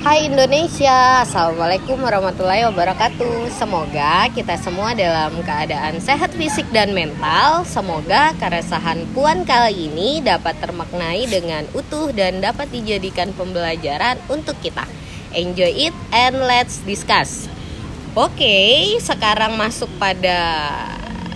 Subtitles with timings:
[0.00, 3.52] Hai Indonesia, Assalamualaikum warahmatullahi wabarakatuh.
[3.52, 7.68] Semoga kita semua dalam keadaan sehat fisik dan mental.
[7.68, 14.88] Semoga keresahan Puan kali ini dapat termaknai dengan utuh dan dapat dijadikan pembelajaran untuk kita.
[15.36, 17.44] Enjoy it and let's discuss.
[18.16, 20.64] Oke, sekarang masuk pada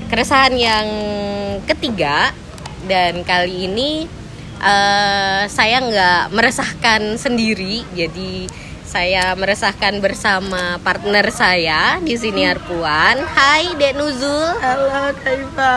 [0.09, 0.89] keresahan yang
[1.69, 2.33] ketiga.
[2.89, 4.09] Dan kali ini
[4.65, 7.85] uh, saya nggak meresahkan sendiri.
[7.93, 8.49] Jadi
[8.89, 13.21] saya meresahkan bersama partner saya di sini Arpuan.
[13.21, 14.57] Hai Dek Nuzul.
[14.59, 15.77] Halo Kaifa.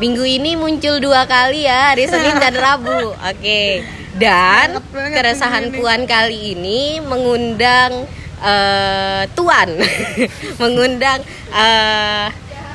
[0.00, 3.14] Minggu ini muncul dua kali ya hari Senin dan Rabu.
[3.14, 3.86] Oke.
[4.12, 8.04] Dan keresahan Puan kali ini mengundang
[8.44, 9.72] uh, Tuan.
[10.60, 12.28] Mengundang uh,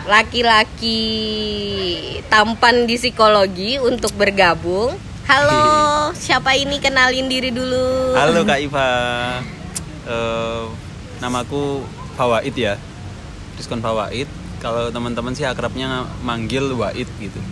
[0.07, 1.03] laki-laki
[2.31, 6.79] tampan di psikologi untuk bergabung Halo, siapa ini?
[6.79, 8.15] Kenalin diri dulu.
[8.15, 8.91] Halo Kak Iva.
[10.07, 10.71] Uh,
[11.19, 11.83] namaku
[12.15, 12.79] Fawaid ya.
[13.59, 14.31] Diskon Fawaid.
[14.63, 17.43] Kalau teman-teman sih akrabnya manggil Waid gitu.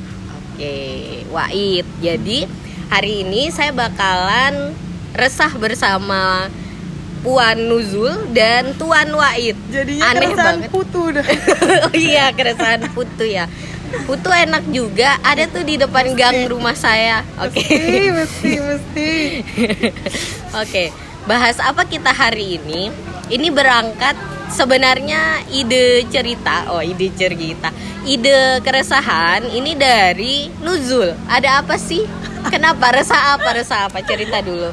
[0.56, 0.76] Oke,
[1.28, 1.84] Waid.
[2.00, 2.48] Jadi
[2.88, 4.72] hari ini saya bakalan
[5.12, 6.48] resah bersama
[7.28, 9.60] Puan Nuzul dan Tuan Waid.
[9.68, 10.72] Jadinya Aneh banget.
[10.72, 11.28] putu dah.
[11.92, 13.52] oh iya, keresahan putu ya.
[14.04, 16.20] Putu enak juga, ada tuh di depan mesti.
[16.20, 17.24] gang rumah saya.
[17.40, 17.64] Oke.
[17.64, 18.12] Okay.
[18.12, 19.12] Mesti, mesti, mesti.
[19.42, 19.88] Oke,
[20.52, 20.88] okay.
[21.24, 22.92] bahas apa kita hari ini?
[23.32, 24.14] Ini berangkat
[24.52, 27.74] sebenarnya ide cerita, oh ide cerita,
[28.06, 31.16] ide keresahan ini dari Nuzul.
[31.26, 32.06] Ada apa sih?
[32.54, 33.58] Kenapa resah apa?
[33.58, 34.06] Resah apa?
[34.06, 34.70] Cerita dulu.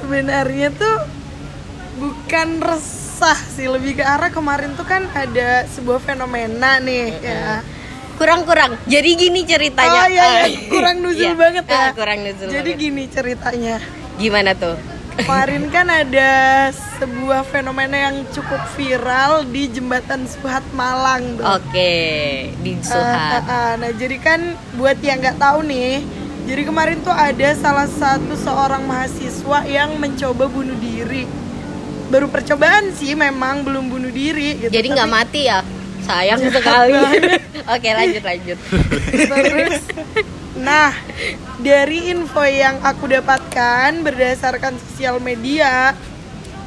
[0.00, 0.96] Sebenarnya tuh
[2.00, 7.64] bukan resah resah sih lebih ke arah kemarin tuh kan ada sebuah fenomena nih ya
[8.20, 10.68] kurang-kurang jadi gini ceritanya oh iya, iya.
[10.68, 11.40] kurang nuzul iya.
[11.40, 12.84] banget ya ah, kurang nuzul jadi banget.
[12.84, 13.80] gini ceritanya
[14.20, 14.76] gimana tuh
[15.16, 16.30] kemarin kan ada
[17.00, 21.40] sebuah fenomena yang cukup viral di jembatan Suhat Malang.
[21.40, 21.96] Oke,
[22.60, 23.00] di Suhat.
[23.00, 24.40] Uh, uh, uh, nah, jadi kan
[24.76, 26.04] buat yang nggak tahu nih,
[26.44, 31.45] jadi kemarin tuh ada salah satu seorang mahasiswa yang mencoba bunuh diri
[32.08, 34.72] baru percobaan sih memang belum bunuh diri gitu.
[34.72, 35.60] jadi nggak mati ya
[36.06, 36.94] sayang sekali
[37.74, 38.58] oke lanjut lanjut
[39.10, 39.82] terus
[40.56, 40.94] nah
[41.60, 45.92] dari info yang aku dapatkan berdasarkan sosial media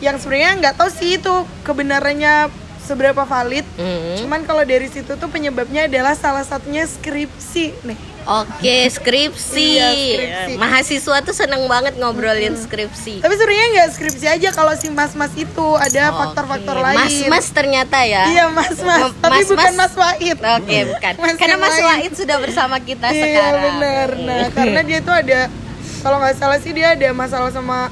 [0.04, 2.52] yang sebenarnya nggak tahu sih itu kebenarannya
[2.84, 4.16] seberapa valid mm -hmm.
[4.26, 9.68] cuman kalau dari situ tuh penyebabnya adalah salah satunya skripsi nih Oke, skripsi.
[9.80, 10.54] iya, skripsi.
[10.60, 12.64] Mahasiswa tuh seneng banget ngobrolin hmm.
[12.68, 13.24] skripsi.
[13.24, 16.86] Tapi sebenarnya nggak skripsi aja kalau si mas-mas itu ada faktor-faktor okay.
[16.92, 16.98] lain.
[17.00, 18.24] Mas-mas ternyata ya.
[18.30, 19.16] Iya, mas-mas.
[19.24, 20.38] Tapi mas, bukan Mas Wahid.
[20.38, 21.14] Oke, okay, bukan.
[21.20, 23.62] Mas karena Mas Wahid sudah bersama kita iya, sekarang.
[23.62, 24.10] Iya, benar.
[24.20, 25.40] Nah, karena dia tuh ada
[26.00, 27.92] kalau nggak salah sih dia ada masalah sama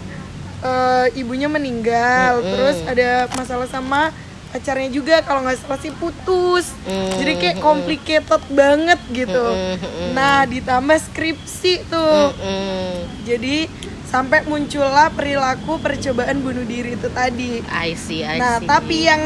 [0.63, 2.51] uh, ibunya meninggal, -hmm.
[2.51, 4.13] terus ada masalah sama
[4.47, 6.71] pacarnya juga kalau nggak salah sih putus.
[6.87, 9.45] Mm, jadi kayak complicated mm, banget gitu.
[9.53, 12.31] Mm, nah ditambah skripsi tuh.
[13.27, 13.67] Jadi
[14.07, 17.59] sampai muncullah perilaku percobaan bunuh diri itu tadi.
[17.67, 18.67] I see, I nah see.
[18.67, 19.23] tapi yang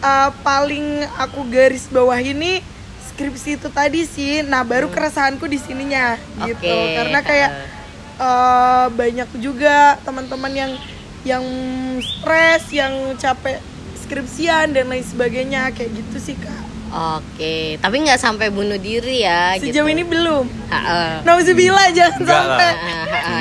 [0.00, 2.64] uh, paling aku garis bawah ini
[3.12, 4.40] skripsi itu tadi sih.
[4.40, 4.94] Nah baru mm.
[4.96, 6.56] keresahanku di sininya okay.
[6.56, 7.50] gitu karena kayak
[8.16, 10.72] uh, banyak juga teman-teman yang
[11.22, 11.44] yang
[12.02, 13.62] stres yang capek
[14.12, 19.56] skripsian dan lain sebagainya kayak gitu sih kak Oke, tapi nggak sampai bunuh diri ya?
[19.56, 19.96] Sejauh gitu.
[19.96, 20.44] ini belum.
[21.24, 22.70] Nauzubillah jangan enggak sampai.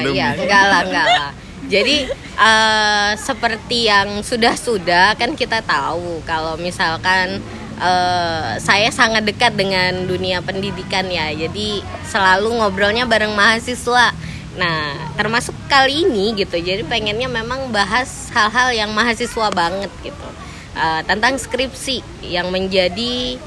[0.08, 1.30] Iya, enggak lah, enggak lah.
[1.68, 1.98] Jadi
[2.40, 7.44] uh, seperti yang sudah-sudah kan kita tahu kalau misalkan
[7.76, 11.36] uh, saya sangat dekat dengan dunia pendidikan ya.
[11.36, 14.16] Jadi selalu ngobrolnya bareng mahasiswa.
[14.56, 16.56] Nah, termasuk kali ini gitu.
[16.56, 20.31] Jadi pengennya memang bahas hal-hal yang mahasiswa banget gitu
[20.76, 23.38] uh, tentang skripsi yang menjadi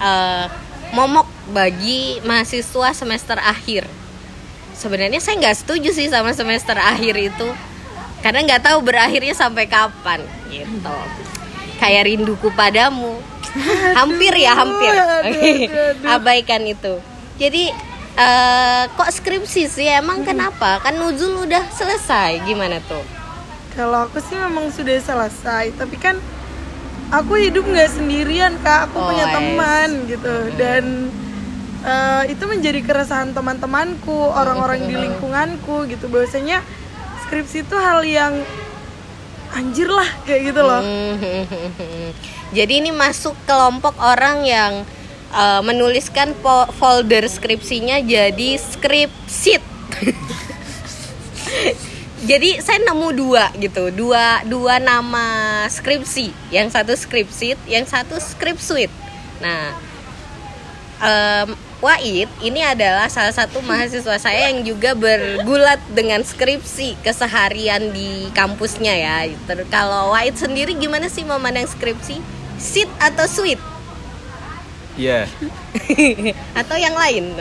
[0.00, 0.46] uh,
[0.94, 3.88] momok bagi mahasiswa semester akhir.
[4.74, 7.48] Sebenarnya saya nggak setuju sih sama semester akhir itu
[8.24, 10.98] karena nggak tahu berakhirnya sampai kapan gitu.
[11.78, 13.20] Kayak rinduku padamu.
[13.98, 14.92] hampir ya hampir.
[16.02, 16.98] Abaikan itu.
[17.38, 17.70] Jadi
[18.18, 20.82] uh, kok skripsi sih emang kenapa?
[20.82, 23.02] Kan nuzul udah selesai gimana tuh?
[23.74, 26.14] Kalau aku sih memang sudah selesai, tapi kan
[27.10, 28.90] aku hidup nggak sendirian kak.
[28.90, 30.34] Aku oh, punya teman gitu.
[30.56, 30.84] Dan
[31.84, 36.08] uh, itu menjadi keresahan teman-temanku orang-orang di lingkunganku gitu.
[36.08, 36.62] Bahwasanya
[37.26, 38.32] skripsi itu hal yang
[39.52, 40.82] anjir lah kayak gitu loh.
[42.56, 44.72] Jadi ini masuk kelompok orang yang
[45.34, 46.32] uh, menuliskan
[46.78, 49.60] folder skripsinya jadi skripsit
[52.24, 55.26] jadi saya nemu dua gitu dua dua nama
[55.68, 58.92] skripsi yang satu skripsi yang satu script suite
[59.44, 59.76] nah
[61.04, 61.48] em,
[61.84, 68.94] Wahid ini adalah salah satu mahasiswa saya yang juga bergulat dengan skripsi keseharian di kampusnya
[68.96, 69.16] ya.
[69.44, 72.24] Ter- Kalau Wahid sendiri gimana sih memandang skripsi?
[72.56, 73.60] Sit atau suite?
[74.96, 75.28] Iya.
[76.64, 77.36] atau yang lain?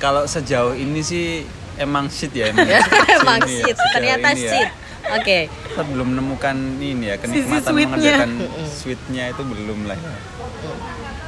[0.00, 1.44] Kalau sejauh ini sih
[1.76, 2.66] emang shit ya emang.
[3.08, 4.50] Emang Ini ya, ternyata ini ya.
[4.52, 4.70] sit.
[5.06, 5.38] Oke.
[5.46, 7.86] Kita belum menemukan ini ya kenikmatan sweetnya.
[7.86, 8.30] mengerjakan
[8.66, 10.14] sweetnya itu belum lah ya.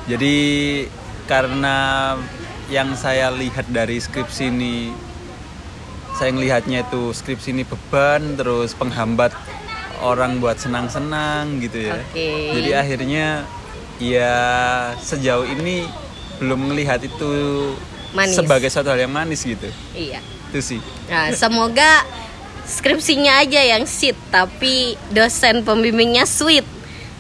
[0.08, 0.36] Jadi
[1.28, 1.76] karena
[2.68, 4.92] yang saya lihat dari skripsi ini
[6.16, 9.30] saya ngelihatnya itu skripsi ini beban terus penghambat
[10.02, 12.00] orang buat senang-senang gitu ya.
[12.02, 12.30] Oke.
[12.58, 13.26] Jadi akhirnya
[13.98, 14.34] ya
[14.98, 15.86] sejauh ini
[16.38, 17.30] belum melihat itu
[18.14, 18.38] Manis.
[18.38, 19.68] sebagai suatu hal yang manis gitu.
[19.94, 20.18] Iya.
[20.48, 20.80] Itu sih.
[21.08, 22.04] Nah, semoga
[22.68, 26.64] skripsinya aja yang sit tapi dosen pembimbingnya sweet.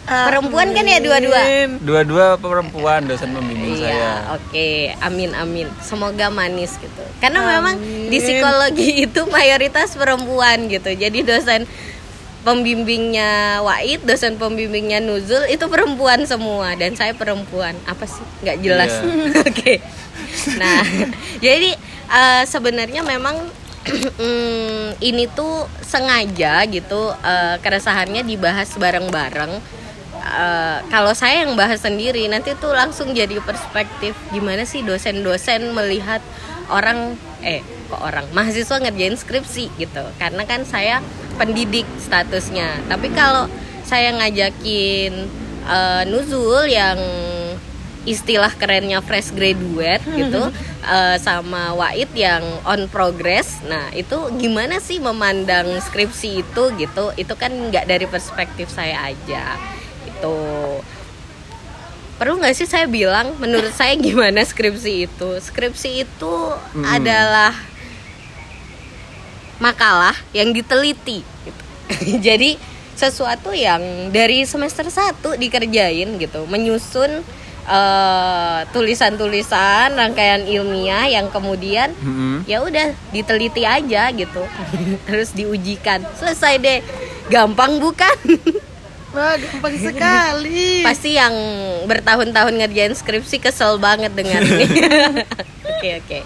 [0.08, 1.68] Perempuan kan ya dua-dua?
[1.84, 3.92] Dua-dua perempuan dosen pembimbing saya.
[3.92, 4.68] Iya, oke.
[5.04, 5.68] Amin amin.
[5.84, 7.04] Semoga manis gitu.
[7.20, 7.76] Karena memang
[8.08, 10.96] di psikologi itu mayoritas perempuan gitu.
[10.96, 11.68] Jadi dosen
[12.40, 17.76] pembimbingnya Wahid, dosen pembimbingnya Nuzul itu perempuan semua dan saya perempuan.
[17.84, 18.24] Apa sih?
[18.40, 18.92] Nggak jelas.
[19.04, 19.44] Iya.
[19.52, 19.72] Oke.
[20.56, 20.82] Nah,
[21.46, 21.70] jadi
[22.08, 23.36] eh, sebenarnya memang
[24.20, 29.52] mm, ini tuh sengaja gitu eh, keresahannya dibahas bareng-bareng.
[30.18, 36.20] Eh, kalau saya yang bahas sendiri nanti tuh langsung jadi perspektif gimana sih dosen-dosen melihat
[36.68, 41.00] orang eh kok orang mahasiswa ngerjain skripsi gitu karena kan saya
[41.40, 43.48] pendidik statusnya tapi kalau
[43.88, 45.32] saya ngajakin
[45.64, 47.00] eh, Nuzul yang
[48.08, 50.48] istilah kerennya fresh graduate gitu
[50.88, 53.60] eh, sama Wahid yang on progress.
[53.68, 57.12] Nah itu gimana sih memandang skripsi itu gitu?
[57.20, 59.60] Itu kan nggak dari perspektif saya aja
[60.08, 60.38] itu
[62.18, 65.28] perlu nggak sih saya bilang menurut saya gimana skripsi itu?
[65.38, 66.34] Skripsi itu
[66.88, 67.52] adalah
[69.60, 71.64] makalah yang diteliti gitu.
[72.26, 72.56] jadi
[72.98, 77.22] sesuatu yang dari semester 1 dikerjain gitu menyusun
[77.68, 82.48] eh, tulisan-tulisan rangkaian ilmiah yang kemudian Mm-mm.
[82.48, 84.42] ya udah diteliti aja gitu.
[85.06, 86.02] Terus diujikan.
[86.16, 86.80] Selesai deh.
[87.28, 88.16] Gampang bukan?
[89.16, 90.84] Wah, gampang sekali.
[90.84, 91.32] pasti yang
[91.88, 94.68] bertahun-tahun ngerjain skripsi kesel banget dengan ini.
[95.78, 96.18] Oke oke.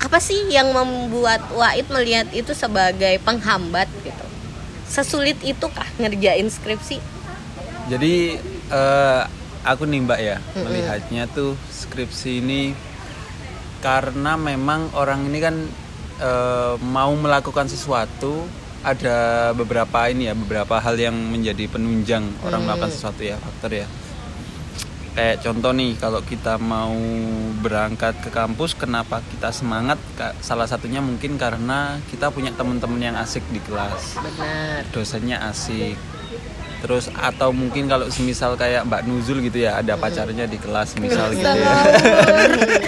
[0.00, 4.26] Apa sih yang membuat Wahid melihat itu sebagai penghambat gitu?
[4.86, 7.00] Sesulit itu kah ngerjain skripsi?
[7.90, 8.38] Jadi
[8.70, 9.22] eh,
[9.64, 12.72] aku nih Mbak ya melihatnya tuh skripsi ini
[13.80, 15.56] karena memang orang ini kan
[16.20, 18.44] eh, mau melakukan sesuatu
[18.80, 23.86] ada beberapa ini ya beberapa hal yang menjadi penunjang orang melakukan sesuatu ya faktor ya.
[25.10, 26.94] Kayak contoh nih kalau kita mau
[27.60, 29.98] berangkat ke kampus kenapa kita semangat?
[30.40, 34.16] Salah satunya mungkin karena kita punya teman-teman yang asik di kelas.
[34.16, 34.86] Benar.
[34.94, 35.98] Dosennya asik
[36.80, 41.30] terus atau mungkin kalau semisal kayak Mbak Nuzul gitu ya ada pacarnya di kelas misal
[41.36, 41.76] gitu ya.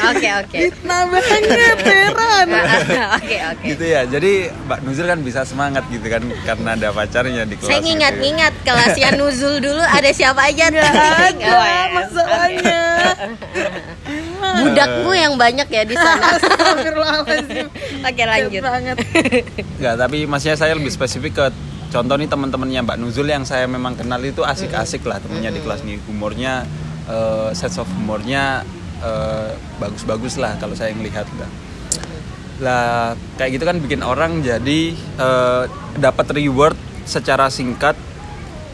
[0.09, 0.57] oke oke.
[0.57, 1.43] Fitnah banget,
[1.85, 2.49] heran.
[3.21, 3.65] oke oke.
[3.69, 4.01] Gitu ya.
[4.09, 7.85] Jadi Mbak Nuzul kan bisa semangat gitu kan karena ada pacarnya di kelas saya gitu
[7.85, 7.89] ya.
[7.93, 10.83] ngingat-ngingat kelasnya Nuzul dulu ada siapa aja Gak
[11.53, 11.85] Oh, ada ya.
[11.93, 12.83] masalahnya.
[14.63, 16.39] budakmu yang banyak ya di sana.
[18.03, 18.61] Oke lanjut.
[18.63, 18.97] Banget.
[19.81, 21.45] Nggak, tapi maksudnya saya lebih spesifik ke
[21.93, 25.85] contoh nih teman-temannya Mbak Nuzul yang saya memang kenal itu asik-asik lah temennya di kelas
[25.85, 26.01] nih.
[26.09, 26.65] Humornya
[27.07, 28.65] eh, sense of humornya
[29.05, 31.51] eh, bagus-bagus lah kalau saya ngelihat lah.
[32.63, 32.89] Lah
[33.37, 35.63] kayak gitu kan bikin orang jadi eh,
[36.01, 37.95] dapat reward secara singkat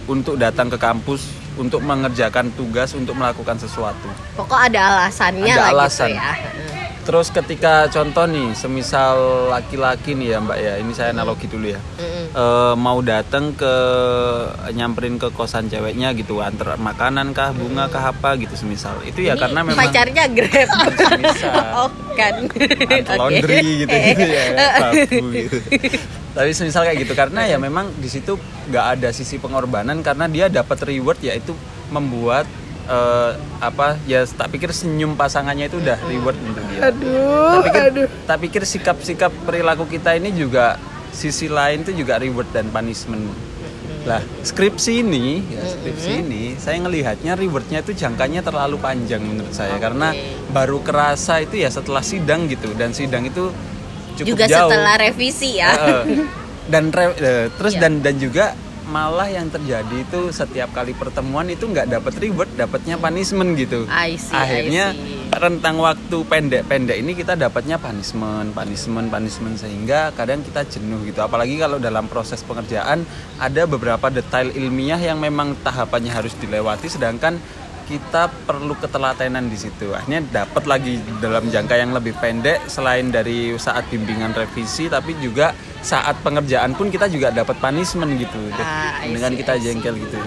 [0.07, 1.27] untuk datang ke kampus
[1.59, 4.07] untuk mengerjakan tugas untuk melakukan sesuatu.
[4.39, 6.09] Pokok ada alasannya Ada lah alasan.
[6.15, 6.33] gitu ya
[7.09, 10.73] terus ketika contoh nih semisal laki-laki nih ya Mbak ya.
[10.77, 11.81] Ini saya analogi dulu ya.
[12.37, 13.75] Eh, mau datang ke
[14.77, 19.01] nyamperin ke kosan ceweknya gitu antar makanan kah bunga kah apa gitu semisal.
[19.09, 20.69] Itu ya Ini karena memang pacarnya grab.
[21.81, 22.45] Oh kan.
[22.45, 24.45] Antar laundry gitu gitu ya
[24.77, 25.57] sabu gitu.
[26.37, 28.37] Tapi semisal kayak gitu karena ya memang di situ
[28.69, 31.57] nggak ada sisi pengorbanan karena dia dapat reward yaitu
[31.89, 32.45] membuat
[32.89, 33.31] eh,
[33.61, 38.09] apa ya tak pikir senyum pasangannya itu udah reward untuk dia Aduh, tak pikir, aduh.
[38.25, 40.81] tak pikir sikap-sikap perilaku kita ini juga
[41.11, 43.29] sisi lain itu juga reward dan punishment.
[44.05, 49.77] Lah, skripsi ini, ya skripsi ini, saya ngelihatnya rewardnya itu jangkanya terlalu panjang menurut saya
[49.77, 50.17] karena
[50.49, 53.53] baru kerasa itu ya setelah sidang gitu dan sidang itu
[54.17, 54.71] cukup juga jauh.
[54.71, 56.25] setelah revisi ya Heeh.
[56.67, 57.81] dan re- eh, terus Iya.
[57.85, 58.45] dan dan juga
[58.89, 63.85] malah yang terjadi itu setiap kali pertemuan itu nggak dapat reward, dapatnya punishment gitu.
[63.87, 65.29] I see, I Akhirnya see.
[65.37, 71.21] rentang waktu pendek-pendek ini kita dapatnya punishment, punishment, punishment sehingga kadang kita jenuh gitu.
[71.21, 73.05] Apalagi kalau dalam proses pengerjaan
[73.37, 77.37] ada beberapa detail ilmiah yang memang tahapannya harus dilewati sedangkan
[77.89, 79.97] kita perlu ketelatenan di situ.
[79.97, 85.57] Akhirnya dapat lagi dalam jangka yang lebih pendek selain dari saat bimbingan revisi tapi juga
[85.81, 88.37] saat pengerjaan pun kita juga dapat punishment gitu.
[88.61, 89.63] Ah, I dengan see, kita see.
[89.65, 90.21] jengkel gitu.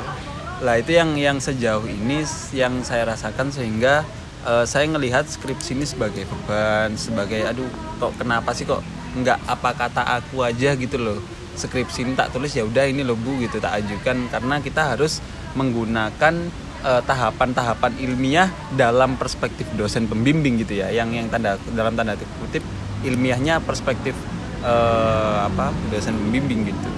[0.65, 2.25] Lah itu yang yang sejauh ini
[2.57, 4.01] yang saya rasakan sehingga
[4.41, 7.69] eh, saya ngelihat skripsi ini sebagai beban, sebagai aduh
[8.01, 8.81] kok kenapa sih kok
[9.21, 11.21] nggak apa kata aku aja gitu loh.
[11.53, 15.21] Skripsi ini tak tulis ya udah ini loh Bu gitu tak ajukan karena kita harus
[15.53, 16.49] menggunakan
[16.81, 20.89] eh, tahapan-tahapan ilmiah dalam perspektif dosen pembimbing gitu ya.
[20.89, 22.65] Yang yang tanda dalam tanda kutip
[23.05, 24.13] ilmiahnya perspektif
[24.61, 26.89] eh, apa dosen pembimbing gitu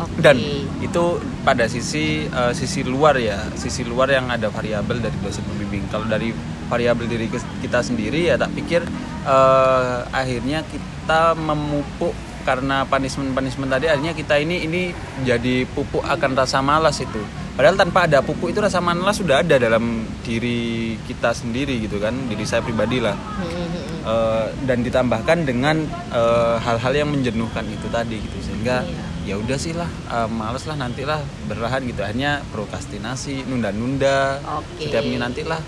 [0.00, 0.22] Oke.
[0.22, 0.36] dan
[0.80, 1.04] itu
[1.42, 6.06] pada sisi eh, sisi luar ya sisi luar yang ada variabel dari dosen pembimbing kalau
[6.06, 6.32] dari
[6.70, 7.26] variabel diri
[7.60, 8.84] kita sendiri ya tak pikir
[9.26, 14.82] eh, akhirnya kita memupuk karena punishment punishment tadi akhirnya kita ini ini
[15.28, 17.20] jadi pupuk akan rasa malas itu
[17.60, 22.16] padahal tanpa ada pupuk itu rasa malas sudah ada dalam diri kita sendiri gitu kan
[22.32, 23.12] diri saya pribadi lah.
[24.00, 28.40] Eh, dan ditambahkan dengan eh, hal-hal yang menjenuhkan itu tadi gitu.
[28.40, 28.80] Sehingga
[29.28, 31.20] ya udah sih lah eh, males lah nantilah
[31.52, 32.00] berlahan gitu.
[32.00, 34.88] Akhirnya prokrastinasi nunda-nunda Oke.
[34.88, 35.60] setiap ini nantilah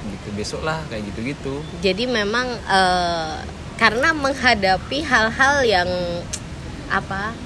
[0.00, 1.60] gitu besok lah kayak gitu-gitu.
[1.84, 3.44] Jadi memang eh,
[3.76, 5.88] karena menghadapi hal-hal yang
[6.88, 7.36] apa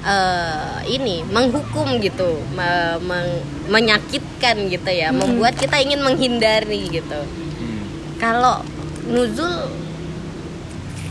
[0.00, 7.20] eh, ini menghukum gitu, me- meng- menyakitkan gitu ya, membuat kita ingin menghindari gitu.
[7.20, 7.82] Hmm.
[8.16, 8.62] Kalau
[9.04, 9.72] nuzul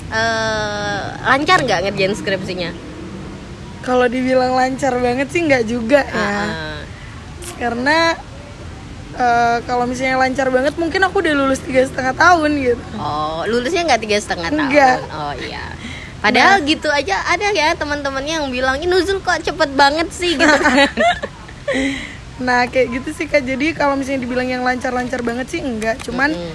[0.09, 2.71] eh, lancar nggak ngerjain skripsinya?
[3.81, 6.27] Kalau dibilang lancar banget sih nggak juga ya.
[6.43, 6.79] Ah,
[7.55, 8.15] Karena
[9.13, 12.83] eh, kalau misalnya lancar banget mungkin aku udah lulus tiga setengah tahun gitu.
[12.95, 14.63] Oh, lulusnya nggak tiga setengah tahun?
[14.67, 14.97] Enggak.
[15.09, 15.65] Oh iya.
[16.17, 20.57] Padahal gitu aja ada ya teman-temannya yang bilang, ini nuzul kok cepet banget sih gitu
[20.57, 20.89] kan.
[22.37, 23.41] Nah kayak gitu sih kak.
[23.41, 25.97] Jadi kalau misalnya dibilang yang lancar-lancar banget sih enggak.
[26.05, 26.53] Cuman Mm-mm.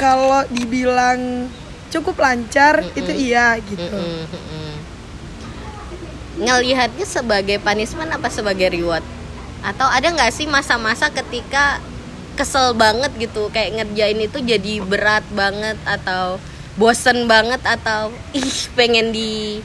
[0.00, 1.52] kalau dibilang
[1.92, 3.92] cukup lancar itu iya gitu.
[3.92, 4.72] Mm-mm, mm-mm.
[6.40, 9.04] Ngelihatnya sebagai punishment apa sebagai reward?
[9.60, 11.78] Atau ada nggak sih masa-masa ketika
[12.32, 16.40] kesel banget gitu kayak ngerjain itu jadi berat banget atau
[16.74, 19.60] bosen banget atau ih pengen di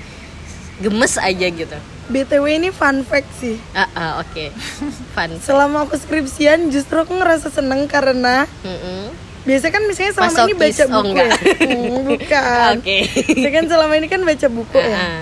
[0.77, 1.77] gemes aja gitu.
[2.07, 3.59] BTW ini fun fact sih.
[3.71, 4.51] Ah, ah, oke.
[5.11, 5.31] Fun.
[5.37, 9.11] Selama aku skripsian justru aku ngerasa seneng karena Mm-mm.
[9.43, 10.59] biasanya kan misalnya selama ini Masokis.
[10.59, 11.27] baca Oh, buku enggak.
[11.27, 11.35] ya.
[11.67, 12.71] Hmm, bukan.
[12.79, 12.97] Oke.
[13.27, 14.95] Saya kan selama ini kan baca buku ya.
[14.95, 15.21] Ah,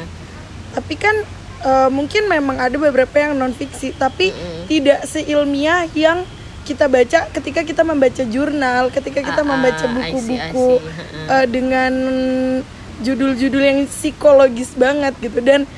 [0.73, 1.15] Tapi kan
[1.63, 4.29] eh, mungkin memang ada beberapa yang non fiksi, tapi
[4.65, 6.21] tidak seilmiah yang
[6.65, 10.69] kita baca ketika kita membaca jurnal, ketika kita membaca I see, I buku-buku
[11.29, 11.93] eh, dengan
[13.05, 15.69] judul-judul yang psikologis banget gitu dan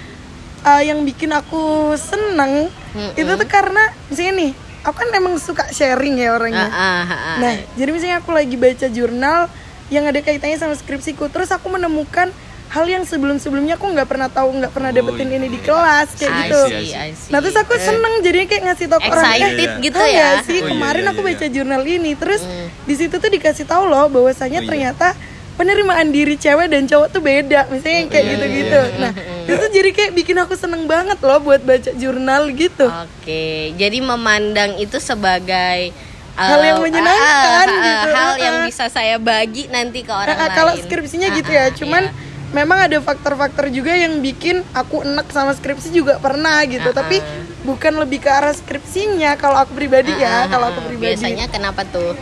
[0.63, 3.19] eh, yang bikin aku seneng Mm-mm.
[3.19, 4.51] itu tuh karena misalnya nih,
[4.87, 6.71] aku kan emang suka sharing ya orangnya.
[6.71, 7.37] ah, ah, ah.
[7.43, 9.51] Nah, jadi misalnya aku lagi baca jurnal
[9.91, 12.31] yang ada kaitannya sama skripsiku, terus aku menemukan
[12.67, 15.37] hal yang sebelum-sebelumnya aku nggak pernah tahu, nggak pernah Oh, dapetin iya.
[15.37, 16.59] ini di kelas kayak I gitu.
[16.63, 17.31] see, I see.
[17.31, 19.79] Nah, terus aku seneng jadinya kayak ngasih tau orang Iya.
[19.79, 20.11] gitu "Ah, ya.
[20.11, 21.27] nggak sih Oh, iya, kemarin iya, aku iya.
[21.29, 22.67] baca jurnal ini, terus Mm.
[22.83, 24.69] di situ tuh dikasih tahu loh bahwasanya Oh, iya.
[24.69, 25.07] ternyata
[25.55, 28.81] penerimaan diri cewek dan cowok tuh beda, misalnya kayak Iya, gitu-gitu.
[28.83, 28.99] iya.
[28.99, 29.11] Nah,
[29.47, 32.85] itu jadi kayak bikin aku seneng banget loh buat baca jurnal gitu.
[32.85, 35.95] Oke, jadi memandang itu sebagai
[36.37, 40.37] Hal eh, yang menyenangkan ah, ah, gitu, Hal yang bisa saya bagi nanti ke orang
[40.37, 40.53] Nah, lain.
[40.53, 42.26] kalau skripsinya gitu Ah, ya, ah, cuman iya.
[42.55, 47.19] Memang ada faktor-faktor juga yang bikin aku enek sama skripsi juga pernah gitu, Ah, tapi
[47.19, 47.43] ah.
[47.67, 51.15] bukan lebih ke arah skripsinya kalau aku pribadi Ah, ya, ah, kalau aku pribadi.
[51.17, 52.15] Biasanya kenapa tuh?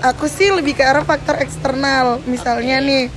[0.00, 3.12] Aku sih lebih ke arah faktor eksternal, misalnya nih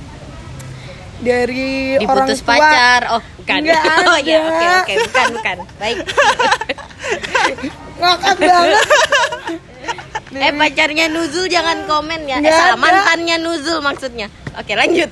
[1.24, 2.56] dari orang Diputus tua.
[2.60, 3.00] pacar.
[3.16, 3.58] Oh, bukan.
[3.64, 5.56] Nggak oh ya, oke oke, bukan bukan.
[5.80, 5.96] Baik.
[8.00, 8.84] Ngakak banget.
[10.44, 12.42] eh pacarnya Nuzul jangan komen ya.
[12.42, 12.82] Eh salah, ada.
[12.82, 14.26] mantannya Nuzul maksudnya.
[14.58, 15.08] Oke, lanjut.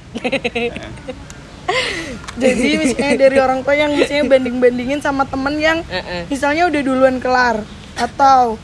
[2.42, 5.84] Jadi misalnya dari orang tua yang misalnya banding-bandingin sama temen yang
[6.26, 7.60] misalnya udah duluan kelar
[7.96, 8.56] atau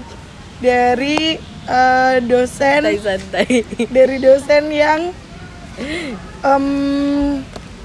[0.58, 1.38] dari
[1.68, 3.62] eh, dosen Santai-santai.
[3.96, 5.00] dari dosen yang
[6.42, 6.66] em,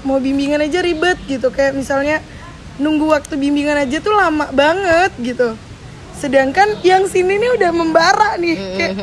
[0.02, 1.52] mau bimbingan aja ribet gitu.
[1.52, 2.16] Kayak misalnya
[2.80, 5.54] nunggu waktu bimbingan aja tuh lama banget gitu.
[6.18, 8.56] Sedangkan yang sini nih udah membara nih.
[8.78, 8.94] Kayak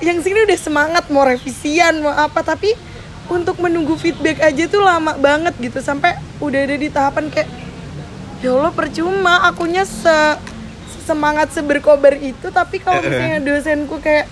[0.00, 2.42] yang sini udah semangat mau revisian mau apa.
[2.44, 2.89] Tapi
[3.30, 5.78] untuk menunggu feedback aja tuh lama banget gitu.
[5.78, 7.48] Sampai udah ada di tahapan kayak
[8.42, 10.16] ya Allah percuma akunya se
[11.04, 14.30] semangat seberkobar itu tapi kalau misalnya dosenku kayak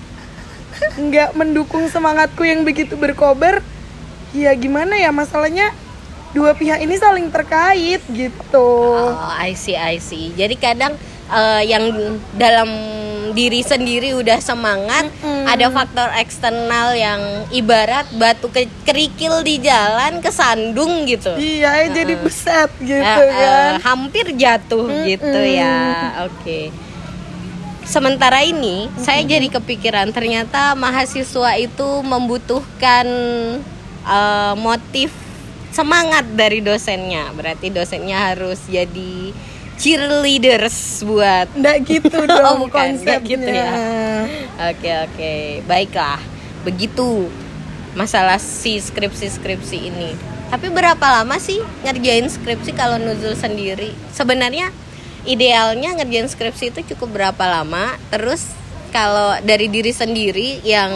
[0.94, 3.66] nggak mendukung semangatku yang begitu berkobar
[4.30, 5.74] ya gimana ya masalahnya
[6.36, 8.68] dua pihak ini saling terkait gitu.
[8.94, 10.32] Oh, I see, I see.
[10.36, 10.94] Jadi kadang
[11.32, 11.88] eh, yang
[12.36, 12.68] dalam
[13.38, 15.06] diri sendiri udah semangat,
[15.46, 17.22] ada faktor eksternal yang
[17.54, 21.38] ibarat batu ke- kerikil di jalan kesandung gitu.
[21.38, 25.78] iya ya jadi beset gitu eh, kan hampir jatuh gitu ya.
[26.26, 26.74] Oke.
[27.86, 33.06] Sementara ini saya jadi kepikiran ternyata mahasiswa itu membutuhkan
[34.02, 35.14] eh, motif
[35.70, 37.30] semangat dari dosennya.
[37.32, 39.30] Berarti dosennya harus jadi
[39.78, 43.72] cheerleaders buat nggak gitu Oh, dong bukan, nggak konsepnya gitu ya.
[44.74, 45.32] Oke oke,
[45.64, 46.20] baiklah.
[46.66, 47.30] Begitu
[47.94, 50.10] masalah si skripsi-skripsi ini.
[50.48, 53.94] Tapi berapa lama sih ngerjain skripsi kalau Nuzul sendiri?
[54.12, 54.74] Sebenarnya
[55.24, 57.94] idealnya ngerjain skripsi itu cukup berapa lama?
[58.10, 58.50] Terus
[58.90, 60.90] kalau dari diri sendiri yang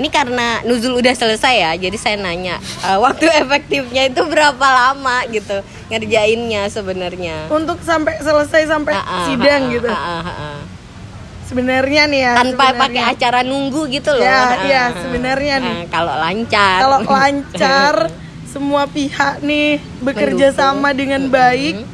[0.00, 5.28] ini karena Nuzul udah selesai ya, jadi saya nanya eh, waktu efektifnya itu berapa lama
[5.28, 5.60] gitu
[5.92, 7.52] ngerjainnya sebenarnya?
[7.52, 10.58] untuk sampai selesai sampai Ah, ah, sidang ah, gitu ah, ah, ah, ah.
[11.44, 12.80] sebenarnya nih ya tanpa sebenarnya.
[12.80, 14.24] pakai acara nunggu gitu loh.
[14.24, 15.76] Ya, ya, sebenarnya nih.
[15.76, 16.78] nah, kalau lancar.
[16.80, 17.94] kalau lancar
[18.46, 20.58] semua pihak nih bekerja Mendukung.
[20.58, 21.86] sama dengan baik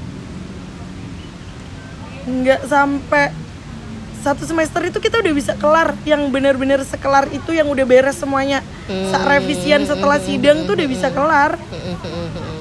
[2.26, 3.45] nggak sampai
[4.22, 8.60] satu semester itu kita udah bisa kelar yang benar-benar sekelar itu yang udah beres semuanya
[9.10, 11.58] saat revisian setelah sidang tuh udah bisa kelar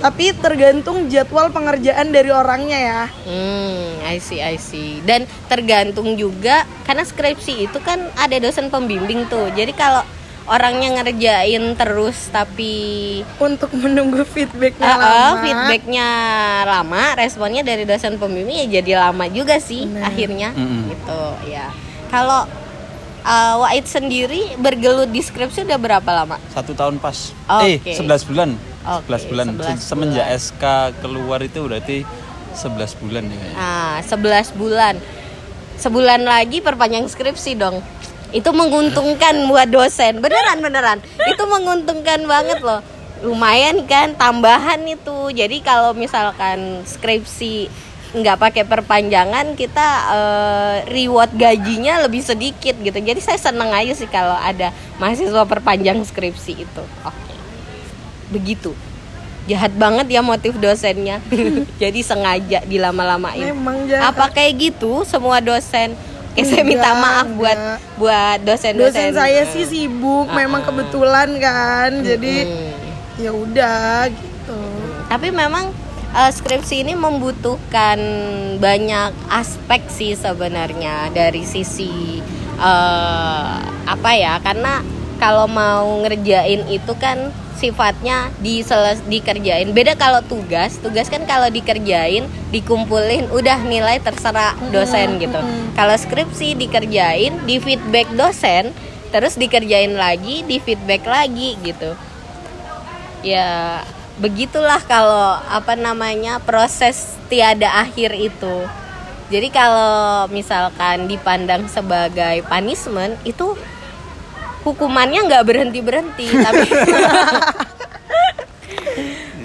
[0.01, 5.01] tapi tergantung jadwal pengerjaan dari orangnya ya Hmm, I see, I see.
[5.01, 9.49] Dan tergantung juga karena skripsi itu kan ada dosen pembimbing tuh.
[9.57, 10.05] Jadi kalau
[10.45, 12.73] orangnya ngerjain terus tapi
[13.41, 16.09] untuk menunggu feedbacknya uh, uh, lama feedbacknya
[16.65, 20.93] lama, responnya dari dosen pembimbing ya jadi lama juga sih akhirnya Mm-mm.
[20.93, 21.73] gitu ya.
[22.13, 22.45] Kalau
[23.25, 26.37] uh, Wahid sendiri bergelut di skripsi udah berapa lama?
[26.53, 27.33] Satu tahun pas.
[27.49, 27.81] Oke.
[27.81, 28.49] Eh, 11 bulan.
[28.85, 29.45] Oke, 11 bulan.
[29.57, 30.63] 11 Semenjak SK
[31.01, 31.97] keluar itu berarti
[32.53, 33.57] 11 bulan ya kayaknya.
[33.57, 34.95] Nah, 11 bulan.
[35.75, 37.83] Sebulan lagi perpanjang skripsi dong.
[38.35, 40.19] Itu menguntungkan buat dosen.
[40.19, 40.99] Beneran beneran.
[41.23, 42.83] Itu menguntungkan banget loh.
[43.23, 45.31] Lumayan kan tambahan itu.
[45.31, 47.71] Jadi kalau misalkan skripsi
[48.15, 52.95] nggak pakai perpanjangan kita eh, reward gajinya lebih sedikit gitu.
[52.95, 56.83] Jadi saya seneng aja sih kalau ada mahasiswa perpanjang skripsi itu.
[57.07, 57.35] Oke.
[58.35, 58.75] Begitu.
[59.45, 61.23] Jahat banget ya motif dosennya.
[61.81, 63.55] Jadi sengaja dilama-lamain.
[64.11, 65.95] Apa kayak gitu semua dosen?
[66.35, 67.79] Oke, saya minta maaf buat enggak.
[67.95, 68.91] buat dosen-dosen.
[68.91, 72.75] dosen saya sih sibuk memang kebetulan kan jadi Hmm.
[73.15, 74.59] ya udah gitu
[75.07, 75.71] Tapi memang
[76.11, 77.95] eh, skripsi ini membutuhkan
[78.59, 82.19] banyak aspek sih sebenarnya dari sisi
[82.55, 84.35] eh, apa ya?
[84.39, 84.83] Karena
[85.17, 89.71] kalau mau ngerjain itu kan sifatnya diseles dikerjain.
[89.71, 95.39] Beda kalau tugas, tugas kan kalau dikerjain, dikumpulin udah nilai terserah dosen gitu.
[95.73, 98.75] Kalau skripsi dikerjain, di feedback dosen,
[99.15, 101.95] terus dikerjain lagi, di feedback lagi gitu
[103.25, 103.81] ya
[104.21, 108.69] begitulah kalau apa namanya proses tiada akhir itu
[109.33, 113.57] jadi kalau misalkan dipandang sebagai punishment itu
[114.65, 116.65] hukumannya nggak berhenti berhenti tapi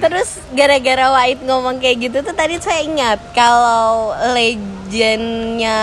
[0.01, 5.77] terus gara-gara Wahid ngomong kayak gitu tuh tadi saya ingat kalau legendnya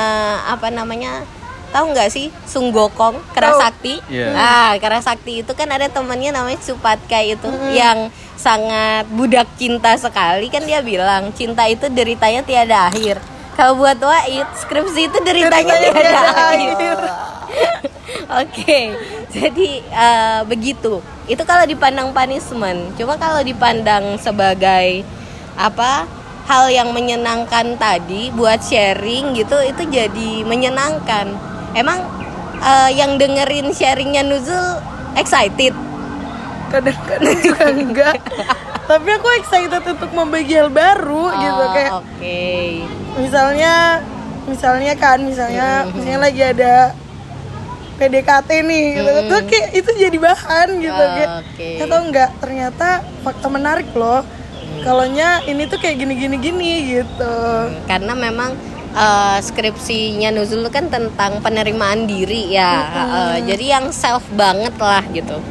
[0.49, 1.21] apa namanya
[1.69, 2.33] tahu nggak sih?
[2.43, 4.33] Sunggokong Kerasakti Iya.
[4.33, 10.49] ah Kerasakti itu kan ada temannya namanya Supatka itu yang sangat budak cinta sekali.
[10.49, 13.21] Kan dia bilang cinta itu deritanya tiada akhir.
[13.53, 16.73] Kalau buat Wahid skripsi itu deritanya Deritanya tiada tiada akhir.
[16.73, 16.97] akhir.
[18.27, 18.91] Oke,
[19.35, 20.99] jadi eh, begitu.
[21.31, 22.95] Itu kalau dipandang punishment.
[22.99, 25.07] Cuma kalau dipandang sebagai
[25.55, 26.03] apa
[26.47, 31.31] hal yang menyenangkan tadi buat sharing gitu, itu jadi menyenangkan.
[31.71, 32.03] Emang
[32.59, 34.83] eh, yang dengerin sharingnya Nuzul
[35.15, 35.87] excited?
[36.67, 38.15] kadang-kadang juga enggak
[38.87, 42.43] tapi aku excited untuk membagi hal baru gitu Oh, kayak Oke.
[43.19, 43.73] misalnya
[44.47, 46.73] misalnya kan misalnya misalnya lagi ada
[47.97, 49.11] PDKT nih gitu.
[49.25, 50.93] Tuh kayak itu jadi bahan gitu.
[50.95, 51.69] Oh, kayak oke.
[51.81, 52.87] atau enggak ternyata
[53.21, 54.21] fakta menarik loh.
[54.77, 57.33] Kalaunya ini tuh kayak gini gini gini gitu
[57.83, 58.53] karena memang
[58.93, 65.41] eh, skripsinya Nuzul kan tentang penerimaan diri ya Eh, jadi yang self banget lah gitu.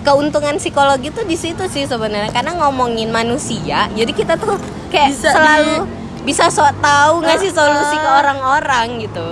[0.00, 4.56] Keuntungan psikologi tuh di situ sih sebenarnya karena ngomongin manusia jadi kita tuh
[4.88, 5.76] kayak Bisa selalu
[6.20, 8.20] bisa sok tahu ngasih solusi ke Ah.
[8.20, 9.28] orang-orang gitu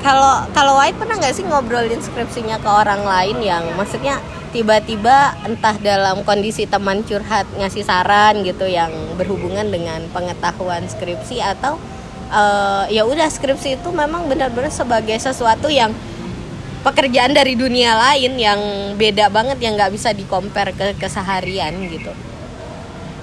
[0.00, 4.16] kalau kalau White pernah nggak sih ngobrolin skripsinya ke orang lain yang maksudnya
[4.50, 11.78] tiba-tiba entah dalam kondisi teman curhat ngasih saran gitu yang berhubungan dengan pengetahuan skripsi atau
[12.32, 15.94] eh, ya udah skripsi itu memang benar-benar sebagai sesuatu yang
[16.80, 18.60] pekerjaan dari dunia lain yang
[18.96, 22.12] beda banget yang nggak bisa dikompar ke keseharian gitu.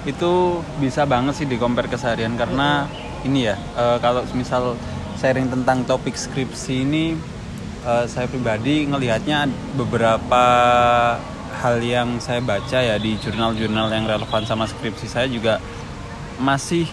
[0.06, 2.88] itu bisa banget sih di compare keseharian karena
[3.26, 4.78] ini ya eh, kalau misal
[5.18, 7.18] sharing tentang topik skripsi ini
[7.82, 10.44] eh, saya pribadi ngelihatnya beberapa
[11.58, 15.58] hal yang saya baca ya di jurnal-jurnal yang relevan sama skripsi saya juga
[16.38, 16.86] masih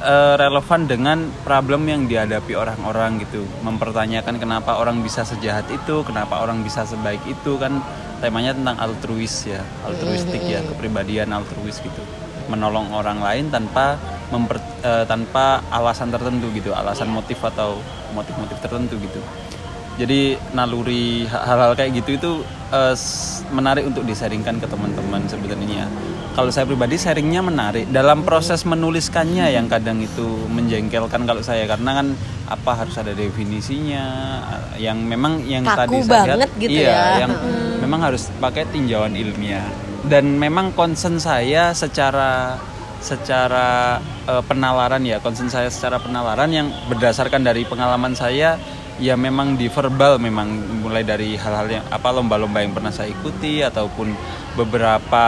[0.00, 3.44] eh, relevan dengan problem yang dihadapi orang-orang gitu.
[3.60, 7.84] Mempertanyakan kenapa orang bisa sejahat itu kenapa orang bisa sebaik itu kan
[8.24, 12.00] temanya tentang altruis ya altruistik ya kepribadian altruis gitu.
[12.48, 17.78] Menolong orang lain tanpa memper, eh, tanpa alasan tertentu gitu alasan motif atau
[18.14, 19.20] motif-motif tertentu gitu.
[19.98, 22.32] Jadi naluri ha- hal-hal kayak gitu itu
[22.94, 25.90] s- menarik untuk disaringkan ke teman-teman sebenarnya.
[26.32, 27.90] Kalau saya pribadi sharingnya menarik.
[27.90, 31.66] Dalam proses menuliskannya yang kadang itu menjengkelkan kalau saya.
[31.66, 32.14] Karena kan
[32.48, 34.04] apa harus ada definisinya
[34.78, 37.26] yang memang yang Kaku tadi saya lihat, gitu iya, ya.
[37.26, 37.32] yang
[37.82, 39.66] memang harus pakai tinjauan ilmiah.
[40.06, 42.56] Dan memang concern saya secara
[43.00, 48.60] secara eh, penalaran ya concern saya secara penalaran yang berdasarkan dari pengalaman saya
[49.00, 53.64] ya memang di verbal memang mulai dari hal-hal yang apa lomba-lomba yang pernah saya ikuti
[53.64, 54.12] ataupun
[54.54, 55.24] beberapa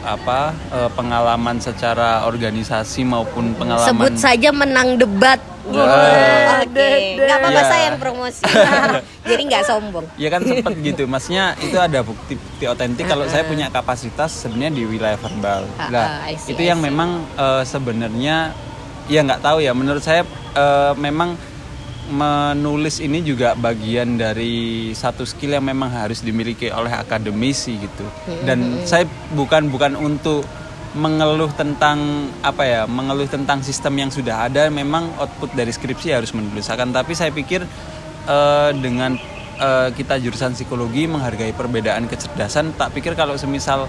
[0.00, 5.42] apa eh, pengalaman secara organisasi maupun pengalaman Sebut saja menang debat.
[5.60, 5.76] gitu.
[5.76, 6.62] Wah.
[6.62, 7.68] Oke, nggak apa-apa Iya.
[7.68, 8.42] saya yang promosi.
[9.30, 10.06] Jadi nggak sombong.
[10.16, 14.72] Ya kan sempet gitu, maksudnya itu ada bukti bukti otentik kalau saya punya kapasitas sebenarnya
[14.72, 15.62] di wilayah verbal.
[15.76, 18.54] Ah, Nah, ah, I see, itu yang memang eh, sebenarnya
[19.06, 19.70] ya nggak tahu ya.
[19.70, 20.22] Menurut saya
[20.54, 21.34] eh, memang
[22.10, 28.04] menulis ini juga bagian dari satu skill yang memang harus dimiliki oleh akademisi gitu.
[28.42, 30.42] Dan saya bukan bukan untuk
[30.90, 34.66] mengeluh tentang apa ya mengeluh tentang sistem yang sudah ada.
[34.68, 37.62] Memang output dari skripsi harus menulis akan tapi saya pikir
[38.26, 39.14] eh, dengan
[39.62, 43.86] eh, kita jurusan psikologi menghargai perbedaan kecerdasan tak pikir kalau semisal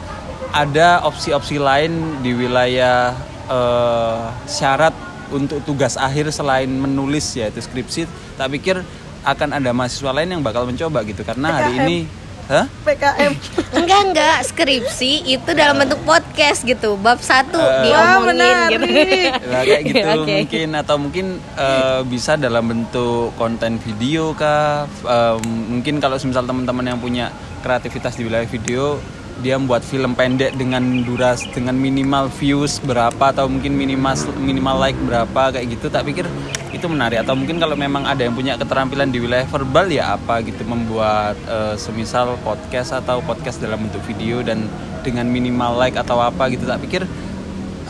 [0.52, 3.18] ada opsi-opsi lain di wilayah
[3.50, 8.84] eh, syarat untuk tugas akhir selain menulis yaitu skripsi tak pikir
[9.22, 11.86] akan ada mahasiswa lain yang bakal mencoba gitu karena hari PKM.
[11.88, 11.98] ini
[12.52, 12.66] Hah?
[12.84, 13.32] PKM
[13.80, 17.00] Enggak enggak skripsi itu dalam bentuk podcast gitu.
[17.00, 17.56] Bab satu.
[17.56, 18.72] Wah, diomongin menarik.
[18.76, 18.86] gitu.
[19.48, 20.34] Nah, kayak gitu Oke.
[20.44, 26.92] mungkin atau mungkin eh, bisa dalam bentuk konten video kah Eh, mungkin kalau misal teman-teman
[26.92, 27.32] yang punya
[27.64, 29.00] kreativitas di wilayah video
[29.42, 34.98] dia membuat film pendek dengan duras dengan minimal views berapa atau mungkin minimal minimal like
[35.02, 35.90] berapa kayak gitu.
[35.90, 36.30] Tak pikir
[36.72, 37.22] itu menarik.
[37.26, 41.36] Atau mungkin kalau memang ada yang punya keterampilan di wilayah verbal ya apa gitu membuat
[41.46, 44.66] eh, semisal podcast atau podcast dalam bentuk video dan
[45.02, 46.64] dengan minimal like atau apa gitu.
[46.70, 47.04] Tak pikir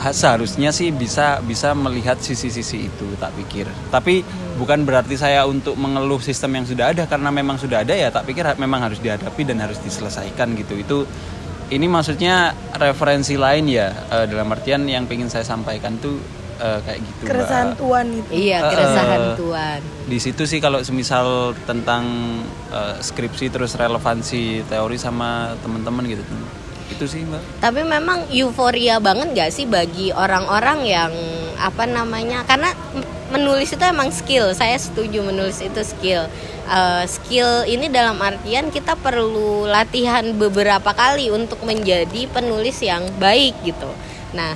[0.01, 3.69] ha- seharusnya sih bisa bisa melihat sisi-sisi itu tak pikir.
[3.93, 4.25] Tapi
[4.57, 7.03] bukan berarti saya untuk mengeluh sistem yang sudah ada.
[7.05, 10.73] Karena memang sudah ada ya tak pikir memang harus dihadapi dan harus diselesaikan gitu.
[10.79, 10.97] Itu
[11.71, 16.19] ini maksudnya referensi lain ya eh, dalam artian yang ingin saya sampaikan tuh
[16.57, 19.35] eh, kayak gitu keresahan tuan itu Iya, Eh, keresahan eh.
[19.35, 19.79] tuan.
[20.05, 21.27] di situ sih kalau semisal
[21.63, 22.03] tentang
[22.69, 26.23] eh, skripsi terus relevansi teori sama teman-teman gitu
[26.91, 31.11] itu sih mbak Tapi memang euforia banget gak sih bagi orang-orang yang
[31.55, 32.43] apa namanya?
[32.43, 32.67] Karena
[33.31, 34.51] menulis itu emang skill.
[34.51, 36.27] Saya setuju menulis itu skill.
[36.67, 43.55] Eh, skill ini dalam artian kita perlu latihan beberapa kali untuk menjadi penulis yang baik
[43.63, 43.89] gitu.
[44.35, 44.53] Nah,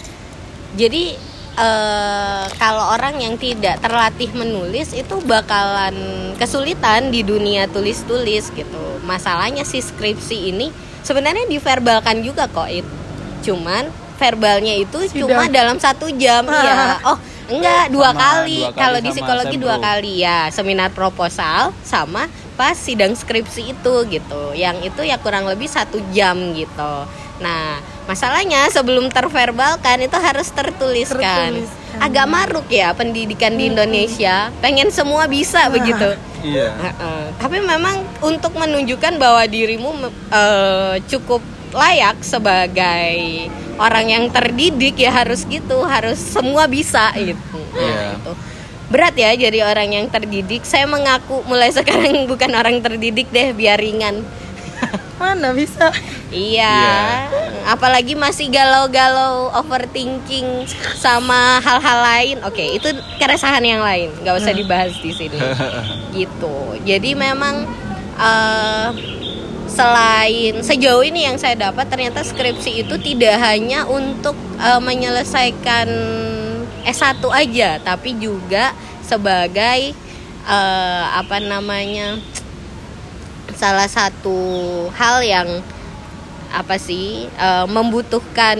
[0.75, 1.15] jadi
[1.55, 5.95] eh, kalau orang yang tidak terlatih menulis itu bakalan
[6.35, 8.83] kesulitan di dunia tulis-tulis gitu.
[9.07, 10.69] Masalahnya si skripsi ini
[11.01, 12.95] sebenarnya diverbalkan juga kok itu.
[13.51, 15.27] Cuman verbalnya itu Sidang.
[15.27, 16.99] cuma dalam satu jam ya.
[17.11, 18.57] Oh enggak dua Sama, kali.
[18.61, 23.93] dua kali Kalau di psikologi dua kali ya seminar proposal sama pas sidang skripsi itu
[24.09, 24.43] gitu.
[24.55, 26.93] Yang itu ya kurang lebih satu jam gitu.
[27.43, 31.61] Nah masalahnya sebelum terverbalkan itu harus tertuliskan.
[31.61, 31.99] Tertuliskan.
[32.03, 34.51] Agak maruk ya pendidikan di Indonesia.
[34.59, 36.15] Pengen semua bisa begitu.
[36.43, 37.23] iya Heeh.
[37.39, 43.11] Tapi memang untuk menunjukkan bahwa dirimu eh, cukup layak sebagai
[43.75, 47.59] orang yang terdidik ya harus gitu, harus semua bisa gitu.
[47.75, 48.15] Nah, Iya.
[48.15, 48.31] itu.
[48.85, 50.63] Berat ya jadi orang yang terdidik.
[50.63, 54.23] Saya mengaku mulai sekarang bukan orang terdidik deh, biar ringan.
[55.19, 55.91] mana bisa
[56.27, 56.75] Iya,
[57.63, 60.67] apalagi masih galau-galau overthinking
[60.99, 62.37] sama hal-hal lain.
[62.43, 65.39] Oke, itu keresahan yang lain, nggak usah dibahas di sini.
[66.19, 66.75] gitu.
[66.83, 67.63] Jadi memang
[68.19, 68.87] eh,
[69.67, 75.87] selain sejauh ini yang saya dapat ternyata skripsi itu tidak hanya untuk eh, menyelesaikan
[76.85, 79.93] S1 aja, tapi juga sebagai
[80.45, 82.21] eh, apa namanya
[83.55, 84.37] salah satu
[84.93, 85.47] hal yang
[86.53, 88.57] apa sih eh, membutuhkan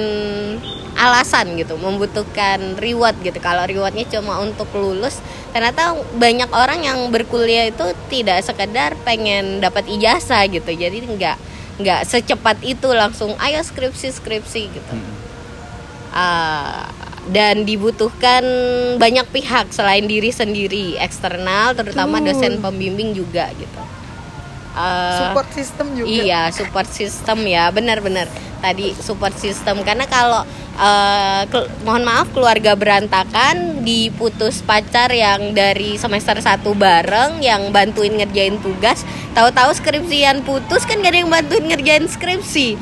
[0.95, 3.35] alasan gitu, membutuhkan reward gitu.
[3.43, 5.19] Kalau rewardnya cuma untuk lulus,
[5.51, 10.71] ternyata banyak orang yang berkuliah itu tidak sekedar pengen dapat ijazah gitu.
[10.71, 11.37] Jadi nggak
[11.83, 14.95] nggak secepat itu langsung ayo skripsi skripsi gitu.
[16.15, 16.87] Ah,
[17.27, 18.43] dan dibutuhkan
[18.95, 23.81] banyak pihak selain diri sendiri, eksternal terutama dosen pembimbing juga gitu.
[24.75, 28.27] Ah, support system juga Iya, support system ya, benar-benar.
[28.59, 30.43] Tadi support system karena kalau
[31.47, 38.59] kel- mohon maaf keluarga berantakan diputus pacar yang dari semester 1 bareng yang bantuin ngerjain
[38.59, 42.75] tugas, tahu-tahu skripsian putus kan gak ada yang bantuin ngerjain skripsi.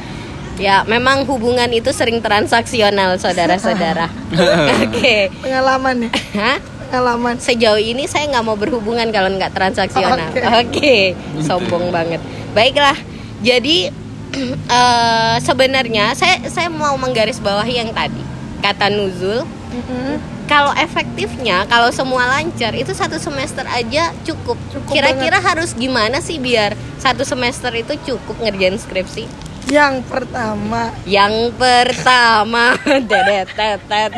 [0.54, 4.06] Ya, memang hubungan itu sering transaksional, saudara-saudara.
[4.86, 5.34] Oke.
[5.42, 6.58] pengalaman ya Hah?
[6.94, 10.30] Pengalaman sejauh ini saya nggak mau berhubungan kalau nggak transaksional.
[10.30, 10.46] Oke.
[10.62, 10.98] Oke,
[11.42, 12.22] sombong banget.
[12.54, 12.94] Baiklah,
[13.42, 13.90] jadi
[14.78, 18.22] eh, sebenarnya saya saya mau menggarisbawahi yang tadi
[18.62, 19.42] kata nuzul.
[19.74, 20.22] Mm-mm.
[20.46, 24.60] Kalau efektifnya, kalau semua lancar, itu satu semester aja cukup.
[24.70, 29.26] Cukup Kira-kira harus gimana sih biar satu semester itu cukup ngerjain skripsi?
[29.72, 32.78] yang pertama Yang pertama,
[33.10, 34.12] dedet, tetet.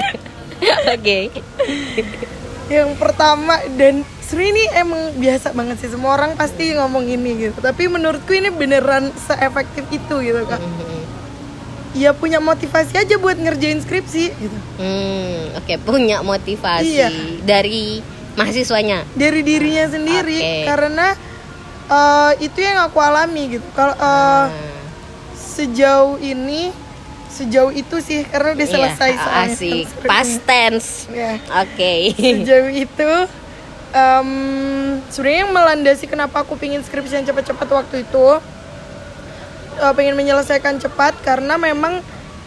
[2.65, 5.89] Yang pertama dan sebenarnya ini emang biasa banget sih.
[5.89, 7.57] Semua orang pasti ngomong ini gitu.
[7.59, 10.57] Tapi menurutku ini beneran seefektif itu gitu kak.
[11.95, 14.57] Ya punya motivasi aja buat ngerjain skripsi gitu.
[14.75, 17.07] Hmm, oke punya motivasi Iya.
[17.41, 18.03] dari
[18.35, 19.07] mahasiswanya.
[19.15, 20.39] dari dirinya sendiri.
[20.41, 20.65] Oke.
[20.67, 21.07] karena
[21.85, 23.67] eh, itu yang aku alami gitu.
[23.71, 24.45] Kalau eh,
[25.37, 26.73] sejauh ini
[27.35, 29.83] sejauh itu sih karena udah Iya, selesai soalnya asik.
[29.85, 30.09] skripsinya.
[30.09, 30.89] Past tense.
[31.09, 31.33] Ya.
[31.57, 31.93] Oke.
[32.15, 33.11] sejauh itu
[33.91, 34.29] em,
[35.05, 38.27] sebenarnya yang melandasi kenapa aku pingin skripsi yang cepat-cepat waktu itu
[39.77, 41.99] eh, pengen menyelesaikan cepat karena memang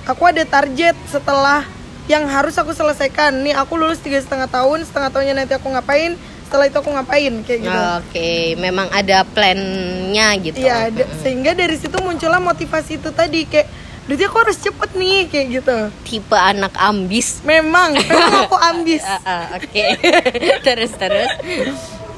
[0.05, 1.65] aku ada target setelah
[2.07, 6.17] yang harus aku selesaikan nih aku lulus tiga setengah tahun setengah tahunnya nanti aku ngapain
[6.43, 10.57] setelah itu aku ngapain kayak gitu Oke, memang ada plannya gitu.
[10.59, 13.69] Iya, da- sehingga dari situ muncullah motivasi itu tadi kayak
[14.09, 15.79] berarti aku harus cepet nih kayak gitu.
[16.03, 17.45] Tipe anak ambis.
[17.45, 19.05] Memang, memang aku ambis.
[19.05, 19.85] Ah, ah, Oke.
[20.67, 21.29] terus terus.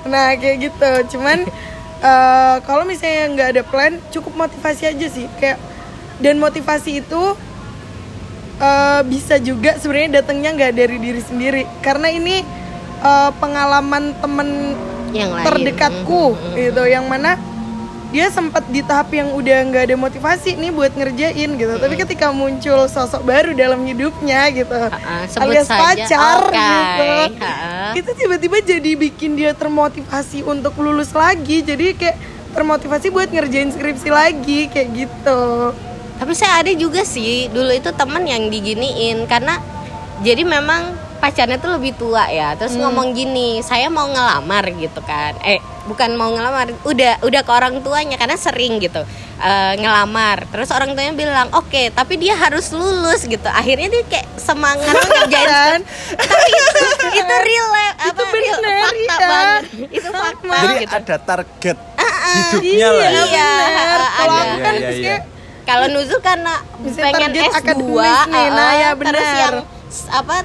[0.06, 0.90] Nah kayak gitu.
[1.12, 1.42] Cuman
[2.00, 5.26] eh, kalau misalnya nggak ada plan, cukup motivasi aja sih.
[5.36, 5.58] Kayak
[6.18, 7.22] dan motivasi itu
[8.60, 11.62] eh, bisa juga sebenarnya datangnya nggak dari diri sendiri.
[11.80, 12.38] Karena ini
[13.00, 14.48] eh, pengalaman temen
[15.10, 15.44] Yang lain.
[15.44, 16.54] terdekatku Mhm.
[16.54, 17.34] gitu, yang mana
[18.10, 21.74] dia sempat di tahap yang udah nggak ada motivasi nih buat ngerjain gitu.
[21.76, 25.78] Tapi ketika muncul sosok baru dalam hidupnya gitu, ah, sebut alias saja.
[25.78, 26.58] pacar Oke.
[26.58, 27.90] gitu Ah, ah.
[27.94, 32.16] itu tiba-tiba jadi bikin dia termotivasi untuk lulus lagi jadi kayak
[32.50, 35.70] termotivasi buat ngerjain skripsi lagi kayak gitu
[36.18, 39.56] Tapi saya ada juga sih dulu itu teman yang diginiin karena
[40.20, 42.52] jadi memang pacarnya tuh lebih tua ya.
[42.52, 42.84] Terus Hmm.
[42.84, 45.32] ngomong gini, saya mau ngelamar gitu kan.
[45.40, 49.00] Eh, bukan mau ngelamar, udah udah ke orang tuanya karena sering gitu.
[49.38, 50.44] eh, ngelamar.
[50.48, 55.48] Terus orang tuanya bilang, "Oke, tapi dia harus lulus gitu." Akhirnya dia kayak semangat ngerjain
[55.48, 55.80] Kan?
[56.12, 56.84] tapi itu
[57.16, 59.16] itu real ya, apa real bener, fakta iya.
[59.24, 59.62] banget.
[59.90, 60.92] Itu fakta Jadi gitu.
[60.94, 61.76] ada target
[62.20, 63.08] hidupnya lah.
[63.08, 64.08] iya Iya, benar ada.
[64.12, 65.18] kalau aku Iya, kan iya, maksudnya
[65.62, 69.40] Kalau Nuzul karena Bisa pengen target S2 akademis nih, nah, uh-uh, ya terus benar.
[69.40, 69.56] yang
[70.10, 70.36] apa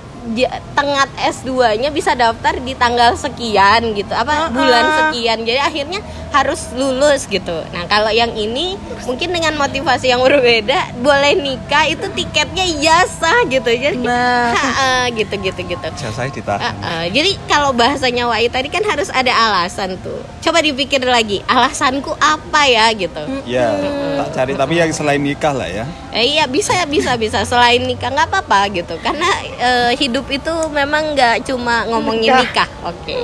[0.73, 4.11] tengah S2-nya bisa daftar di tanggal sekian gitu.
[4.11, 4.53] Apa Uh-uh.
[4.53, 5.45] bulan sekian.
[5.45, 5.99] Jadi akhirnya
[6.35, 7.63] harus lulus gitu.
[7.71, 8.75] Nah, kalau yang ini
[9.07, 13.69] mungkin dengan motivasi yang berbeda, boleh nikah itu tiketnya ijazah gitu.
[13.71, 14.51] Jadi Nah.
[14.57, 15.87] ha-uh, gitu gitu gitu.
[15.95, 16.75] Jasa ditahan.
[16.75, 17.03] Uh-uh.
[17.09, 20.19] Jadi kalau bahasanya Wai tadi kan harus ada alasan tuh.
[20.43, 23.23] Coba dipikir lagi, alasanku apa ya gitu.
[23.47, 23.71] Ya,
[24.21, 25.85] tak cari tapi yang selain nikah lah ya.
[26.11, 31.15] Eh, iya bisa bisa bisa selain nikah nggak apa-apa gitu karena eh, hidup itu memang
[31.15, 32.67] nggak cuma ngomongin Nikah.
[32.67, 32.69] nikah.
[32.89, 33.17] Oke.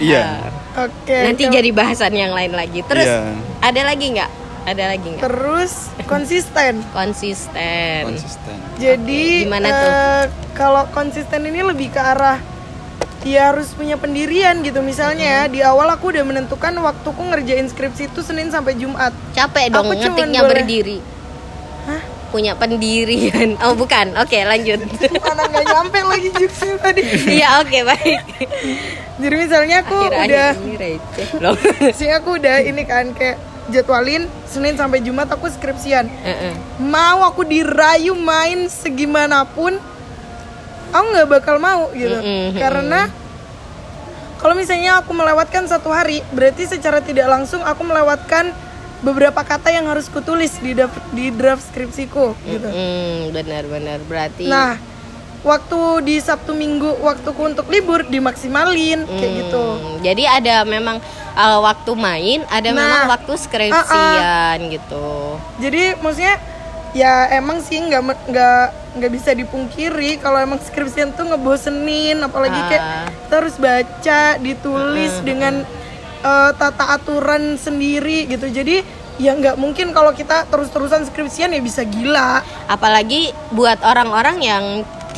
[0.00, 0.59] Iya.
[0.76, 2.80] Oke Nanti coba- jadi bahasan yang lain lagi.
[2.82, 3.34] Terus Iya.
[3.60, 4.30] ada lagi nggak?
[4.62, 5.22] Ada lagi nggak?
[5.22, 5.72] terus
[6.12, 8.02] konsisten Konsisten.
[8.06, 8.56] Konsisten.
[8.76, 9.90] jadi Oke, gimana tuh?
[9.90, 12.36] eh, kalau konsisten ini lebih ke arah
[13.20, 18.08] ya harus punya pendirian gitu misalnya ya di awal aku udah menentukan waktuku ngerjain skripsi
[18.08, 20.98] itu Senin sampai Jumat capek dong Aku ngetiknya boleh- berdiri
[21.82, 22.02] Hah?
[22.30, 23.58] Punya pendirian.
[23.60, 24.14] Oh bukan.
[24.22, 24.80] Oke lanjut.
[25.20, 27.02] Mana nggak nyampe lagi jokesnya tadi.
[27.26, 28.20] Iya oke baik.
[29.20, 30.54] Jadi misalnya aku udah
[31.42, 31.56] loh.
[31.92, 33.36] Sih aku udah ini kan kayak
[33.70, 36.06] jadwalin Senin sampai Jumat aku skripsian.
[36.06, 36.54] Heeh.
[36.82, 39.78] mau aku dirayu main segimanapun
[40.90, 42.18] aku nggak bakal mau gitu.
[42.18, 43.06] Mm-mm, karena
[44.42, 48.50] kalau misalnya aku melewatkan satu hari berarti secara tidak langsung aku melewatkan
[49.00, 52.68] beberapa kata yang harus kutulis di draft, di draft skripsiku gitu.
[52.68, 53.98] Hmm, benar-benar.
[54.04, 54.76] Berarti nah
[55.40, 59.64] waktu di Sabtu Minggu waktuku untuk libur dimaksimalin kayak gitu.
[59.80, 61.00] Hmm, jadi ada memang
[61.32, 65.40] uh, waktu main ada Nah, memang waktu skripsian gitu.
[65.58, 66.36] Jadi maksudnya
[66.90, 68.64] ya emang sih nggak nggak
[68.98, 73.06] nggak bisa dipungkiri kalau emang skripsian tuh ngebosenin apalagi kayak Ah.
[73.06, 75.62] kita harus baca ditulis dengan
[76.24, 78.82] eh, tata aturan sendiri gitu jadi
[79.20, 84.64] ya nggak mungkin kalau kita terus-terusan skripsian ya bisa gila apalagi buat orang-orang yang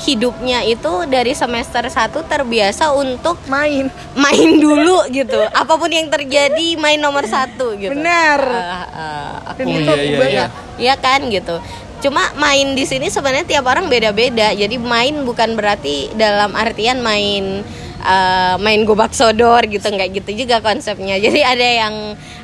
[0.02, 3.86] hidupnya itu dari semester 1 terbiasa untuk main
[4.18, 8.40] main dulu gitu apa pun yang terjadi main nomor satu gitu Benar.
[8.42, 10.46] Ah, ah, aku Oh, itu iya, iya, iya.
[10.80, 11.62] Iya kan gitu.
[12.02, 14.50] Cuma main di sini sebenarnya tiap orang beda-beda.
[14.50, 17.62] Jadi main bukan berarti dalam artian main
[18.02, 21.16] eh, main gobak sodor gitu nggak gitu juga konsepnya.
[21.22, 21.94] Jadi ada yang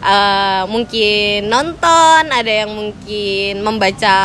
[0.00, 4.16] eh, mungkin nonton, ada yang mungkin membaca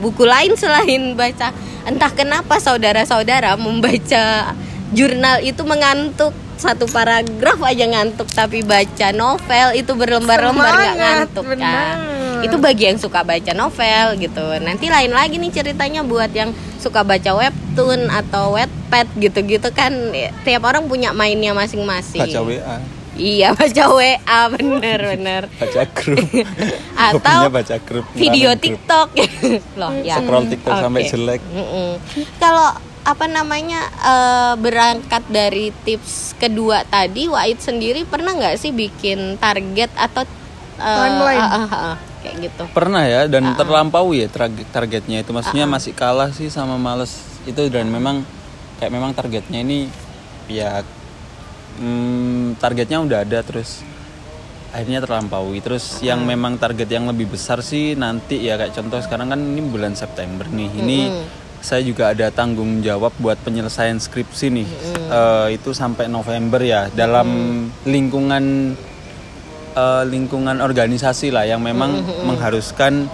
[0.00, 1.52] buku lain selain baca.
[1.84, 4.54] Entah kenapa saudara-saudara membaca
[4.92, 11.96] jurnal itu mengantuk satu paragraf aja ngantuk tapi baca novel itu berlembar-lembar nggak ngantuk kan
[12.42, 14.44] itu bagi yang suka baca novel gitu.
[14.60, 16.50] Nanti lain lagi nih ceritanya buat yang
[16.82, 22.26] suka baca webtoon atau wetpad gitu-gitu kan Ya, tiap orang punya mainnya masing-masing.
[22.26, 22.76] Baca WA
[23.16, 25.42] iya baca WA bener bener.
[25.60, 26.26] Baca grup.
[27.12, 28.56] Atau baca grup video.
[28.56, 29.08] TikTok.
[29.80, 30.20] Loh ya.
[30.20, 31.10] Scroll TikTok sampai Oke.
[31.12, 31.40] jelek.
[31.52, 31.90] Mm-mm.
[32.40, 39.36] Kalau apa namanya eh, berangkat dari tips kedua tadi, Wahid sendiri pernah nggak sih bikin
[39.36, 40.22] target atau
[40.78, 41.42] eh, Timeline.
[41.42, 42.62] ah, ah, ah, kayak gitu?
[42.70, 45.30] pernah ya dan terlampau ya target targetnya itu.
[45.34, 48.22] Maksudnya masih kalah sih sama males itu dan memang
[48.78, 49.90] kayak memang targetnya ini
[50.46, 50.86] ya
[51.82, 53.82] hmm, targetnya udah ada terus
[54.72, 55.60] akhirnya terlampaui.
[55.60, 59.60] Terus yang memang target yang lebih besar sih nanti ya kayak contoh sekarang kan ini
[59.60, 60.70] bulan September nih.
[60.80, 60.98] Ini
[61.62, 64.68] saya juga ada tanggung jawab buat penyelesaian skripsi nih.
[65.12, 67.28] Eh, itu sampai November ya dalam
[67.86, 68.74] lingkungan
[69.72, 73.08] eh, lingkungan organisasi lah yang memang mengharuskan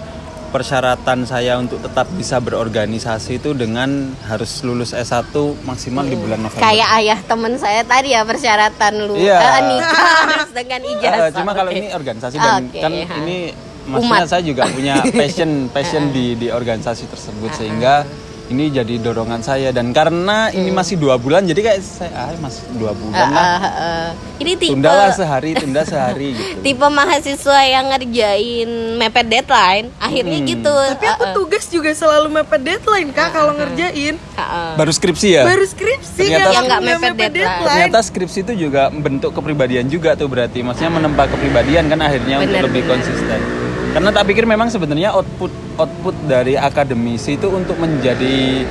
[0.49, 3.85] persyaratan saya untuk tetap bisa berorganisasi itu dengan
[4.25, 5.29] harus lulus S1
[5.61, 6.65] maksimal di bulan November.
[6.65, 9.37] Kayak ayah temen saya tadi ya persyaratan lu Iya.
[9.37, 11.29] eh, nikah harus dengan Eh, ijazah.
[11.31, 13.15] cuma kalau ini organisasi dan Oke, kan ha.
[13.21, 13.37] ini
[13.85, 14.25] maksudnya Umat.
[14.27, 18.05] saya juga punya passion passion di di organisasi tersebut sehingga
[18.49, 19.69] ini jadi dorongan saya.
[19.69, 23.43] Dan karena ini masih dua bulan jadi kayak saya ah masih dua bulan lah.
[23.45, 24.09] Eh, eh,
[24.39, 26.59] ini tipe tundalah sehari tunda sehari gitu.
[26.59, 30.47] Tipe mahasiswa yang ngerjain mepet deadline, akhirnya Hmm.
[30.47, 30.75] gitu.
[30.89, 34.15] tapi aku eh, eh, tugas juga selalu mepet deadline kak kalau ngerjain.
[34.15, 34.73] Eh, eh.
[34.75, 35.43] baru skripsi ya?
[35.45, 37.63] Baru skripsi Ternyata- Yang nggak nggak mepet deadline.
[37.63, 40.59] ternyata skripsi itu juga bentuk kepribadian juga tuh berarti.
[40.59, 42.91] Maksudnya menempa kepribadian kan akhirnya untuk Benar, lebih benar.
[42.97, 43.39] konsisten
[43.89, 48.67] karena tak pikir memang sebenarnya output output dari akademisi itu untuk menjadi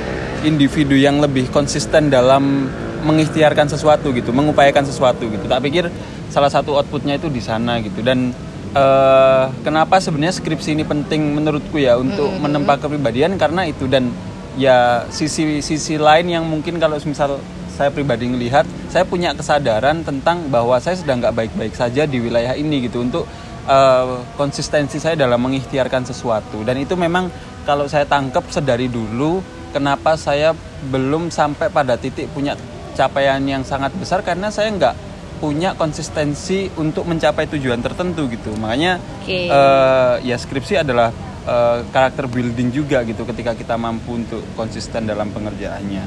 [0.47, 2.71] individu yang lebih konsisten dalam
[3.03, 5.45] mengikhtiarkan sesuatu gitu mengupayakan sesuatu gitu.
[5.47, 5.87] Tak pikir
[6.31, 7.99] salah satu outputnya itu di sana gitu.
[8.03, 8.31] Dan
[8.75, 13.35] eh, kenapa sebenarnya skripsi ini penting menurutku ya untuk menempa kepribadian?
[13.35, 14.11] Karena itu dan
[14.59, 17.39] ya sisi sisi lain yang mungkin kalau misal
[17.79, 22.55] saya pribadi melihat saya punya kesadaran tentang bahwa saya sedang nggak baik-baik saja di wilayah
[22.55, 23.03] ini gitu.
[23.03, 23.23] Untuk
[23.67, 27.27] eh, konsistensi saya dalam mengikhtiarkan sesuatu dan itu memang
[27.67, 29.43] kalau saya tangkap sedari dulu
[29.75, 30.55] kenapa saya
[30.89, 32.55] belum sampai pada titik punya
[32.95, 34.95] capaian yang sangat besar karena saya nggak
[35.39, 39.47] punya konsistensi untuk mencapai tujuan tertentu gitu makanya Oke.
[39.47, 41.09] eh, ya skripsi adalah
[41.47, 46.03] eh, karakter building juga gitu ketika kita mampu untuk konsisten dalam pengerjaannya.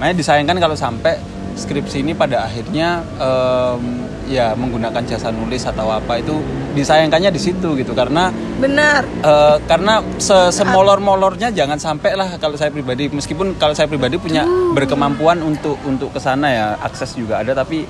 [0.00, 1.20] Makanya disayangkan kalau sampai
[1.60, 3.84] skripsi ini pada akhirnya em,
[4.30, 6.38] ya menggunakan jasa nulis atau apa itu
[6.78, 7.92] disayangkannya di situ gitu.
[7.92, 8.30] Karena
[8.62, 9.02] benar.
[9.02, 13.10] eh, karena se semolor-molornya jangan sampai lah kalau saya pribadi.
[13.10, 17.84] Meskipun kalau saya pribadi punya berkemampuan untuk untuk ke sana ya akses juga ada tapi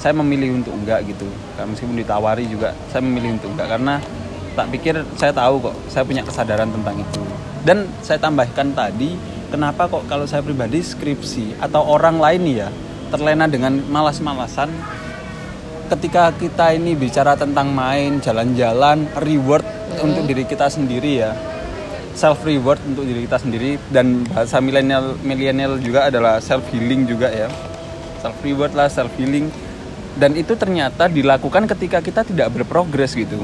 [0.00, 1.28] saya memilih untuk enggak gitu.
[1.60, 3.68] Meskipun ditawari juga saya memilih untuk enggak.
[3.76, 4.00] Karena
[4.56, 7.20] tak pikir saya tahu kok saya punya kesadaran tentang itu.
[7.62, 9.14] Dan saya tambahkan tadi
[9.52, 12.68] kenapa kok kalau saya pribadi skripsi atau orang lain nih ya
[13.12, 14.72] terlena dengan malas-malasan
[15.92, 19.64] ketika kita ini bicara tentang main jalan-jalan reward
[20.00, 21.36] untuk diri kita sendiri ya.
[22.12, 23.76] Self reward untuk diri kita sendiri.
[23.92, 27.48] Dan bahasa milenial milenial juga adalah self healing juga ya.
[28.24, 29.52] Self reward lah self healing
[30.16, 33.40] dan itu ternyata dilakukan ketika kita tidak berprogres gitu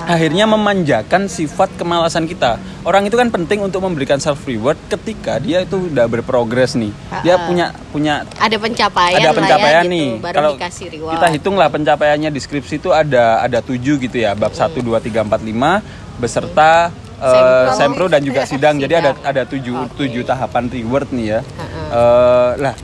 [0.00, 5.60] akhirnya memanjakan sifat kemalasan kita orang itu kan penting untuk memberikan self reward ketika dia
[5.60, 7.46] itu udah berprogres nih dia Ah, ah.
[7.46, 11.26] punya punya ada pencapaian ada lah pencapaian ya, nih gitu, baru kalau dikasih reward kita
[11.30, 15.34] hitunglah pencapaiannya di skripsi itu ada ada tujuh gitu ya bab 1 2 3 4
[15.34, 17.74] 5 beserta eh, Sempro.
[17.74, 19.26] sempro dan juga sidang jadi ada Sidang.
[19.26, 19.94] ada tujuh Oke.
[19.98, 21.80] tujuh tahapan reward nih ya Ha-ha.
[21.88, 22.74] Eh, lah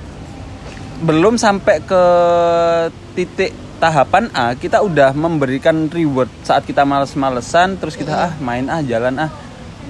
[0.97, 2.03] belum sampai ke
[3.15, 3.53] titik
[3.85, 6.33] tahapan A kita udah memberikan reward.
[6.41, 9.31] Saat kita males-malesan terus kita ah main ah jalan ah.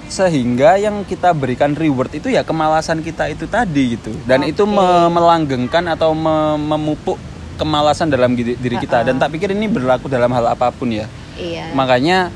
[0.04, 4.10] Sehingga yang kita berikan reward itu ya kemalasan kita itu tadi gitu.
[4.26, 7.16] Dan itu me- melanggengkan atau me- memupuk
[7.54, 9.06] kemalasan dalam diri kita.
[9.06, 11.06] Dan tak pikir ini berlaku dalam hal apa pun ya.
[11.38, 11.70] Iya.
[11.72, 12.34] Makanya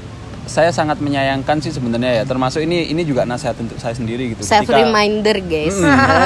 [0.49, 2.25] saya sangat menyayangkan sih sebenarnya ya.
[2.25, 4.47] Termasuk ini ini juga nasihat untuk saya sendiri gitu.
[4.47, 5.77] Self Ketika- reminder guys.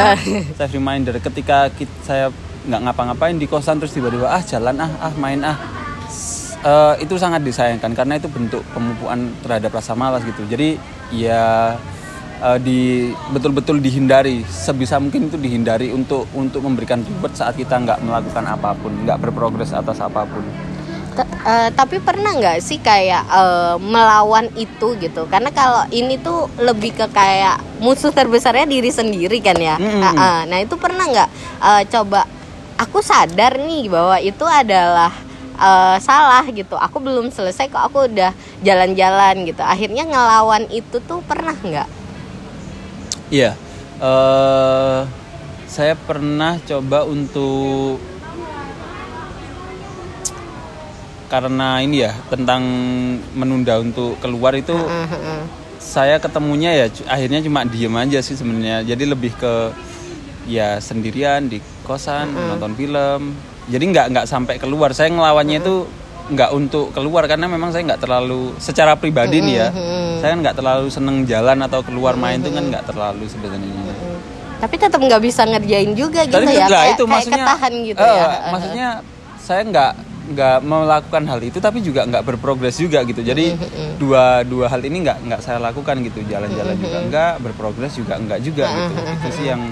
[0.61, 1.18] Self reminder.
[1.18, 2.26] Ketika kita, saya
[2.62, 5.58] nggak ngapa-ngapain di kosan terus tiba-tiba ah jalan ah ah main ah.
[6.62, 10.46] Eh, itu sangat disayangkan karena itu bentuk pemupukan terhadap rasa malas gitu.
[10.46, 10.78] Jadi
[11.10, 11.74] ya
[12.38, 18.06] eh, di betul-betul dihindari sebisa mungkin itu dihindari untuk untuk memberikan reward saat kita nggak
[18.06, 20.46] melakukan apa pun nggak berprogres atas apa pun.
[21.18, 25.26] Ta- eh, tapi pernah nggak sih kayak eh, melawan itu gitu?
[25.26, 29.82] Karena kalau ini tuh lebih ke kayak musuh terbesarnya diri sendiri kan ya?
[29.82, 29.98] Mm-mm.
[29.98, 30.38] Ah, ah.
[30.46, 32.22] nah itu pernah nggak eh, coba
[32.83, 35.14] aku sadar nih bahwa itu adalah
[35.55, 36.74] eh, salah gitu.
[36.74, 38.35] Aku belum selesai kok aku udah
[38.66, 39.62] jalan-jalan gitu.
[39.62, 41.89] Akhirnya ngelawan itu tuh pernah nggak?
[43.33, 43.55] Iya,
[44.03, 45.01] eh
[45.70, 47.97] saya pernah coba untuk
[51.33, 52.61] karena ini ya tentang
[53.33, 54.76] menunda untuk keluar itu
[55.80, 58.85] saya ketemunya ya akhirnya cuma diem aja sih sebenarnya.
[58.85, 59.72] Jadi lebih ke
[60.45, 63.20] ya sendirian di kosan nonton film.
[63.68, 64.90] Jadi nggak nggak sampai keluar.
[64.97, 65.84] Saya ngelawannya itu
[66.22, 69.68] nggak untuk keluar karena memang saya nggak terlalu secara pribadi nih ya.
[70.18, 73.95] Saya nggak terlalu seneng jalan atau keluar main itu kan nggak terlalu sebenarnya.
[74.62, 77.99] tapi tetap nggak bisa ngerjain juga gitu Tapi ya kayak, itu kayak maksudnya ketahan gitu
[77.99, 78.26] eh, ya.
[78.55, 78.88] maksudnya
[79.43, 83.26] saya nggak nggak melakukan hal itu tapi juga nggak berprogres juga gitu.
[83.26, 83.59] Jadi
[83.99, 86.22] dua dua hal ini nggak nggak saya lakukan gitu.
[86.30, 88.93] Jalan-jalan juga nggak berprogres juga nggak juga gitu.
[89.03, 89.62] itu sih yang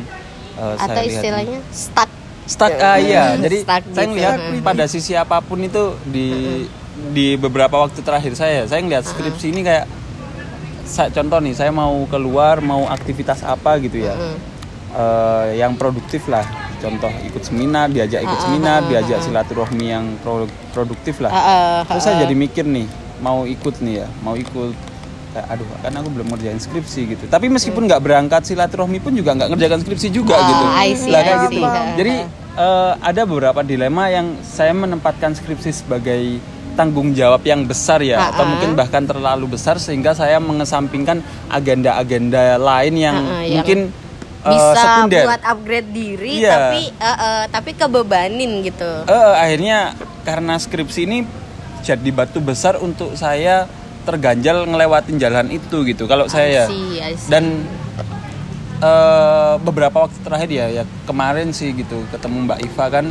[0.59, 1.15] eh, saya atau lihat.
[1.23, 2.10] istilahnya stuck
[2.51, 3.39] stuck ah iya.
[3.39, 4.11] Jadi Stuck saya gitu.
[4.11, 6.29] ngelihat pada sisi apa pun itu di
[7.11, 9.87] di beberapa waktu terakhir saya saya ngelihat skripsi ini kayak
[10.83, 14.19] saya contoh nih saya mau keluar mau aktivitas apa gitu ya.
[14.91, 16.43] Eh, yang produktif lah.
[16.81, 21.31] Contoh ikut seminar diajak ikut seminar diajak silaturahmi yang pro- produktif lah.
[21.31, 22.89] Ah, ah, terus saya jadi mikir nih
[23.21, 24.75] mau ikut nih ya mau ikut.
[25.31, 27.25] Aduh kan aku belum ngerjain skripsi gitu.
[27.29, 30.65] Tapi meskipun nggak berangkat silaturahmi pun juga nggak ngerjakan skripsi juga Ah, gitu.
[30.99, 31.61] See, lah kayak gitu.
[31.63, 32.13] Ah, jadi
[32.53, 36.39] eh, ada beberapa dilema yang saya menempatkan skripsi sebagai
[36.71, 38.49] tanggung jawab yang besar ya Ah, atau ah.
[38.49, 41.21] mungkin bahkan terlalu besar sehingga saya mengesampingkan
[41.51, 43.79] agenda-agenda lain yang Ah, ah, yang mungkin
[44.41, 46.51] eh, bisa sekunder buat upgrade diri Iya.
[46.51, 49.93] tapi eh, eh, tapi kebebanin gitu Eh, akhirnya
[50.23, 51.19] karena skripsi ini
[51.81, 53.65] jadi batu besar untuk saya
[54.01, 57.29] terganjal ngelewatin jalan itu gitu kalau saya ya I see, I see.
[57.29, 57.45] dan
[58.81, 63.07] eh, beberapa waktu terakhir ya ya kemarin sih gitu ketemu Mbak Iva kan.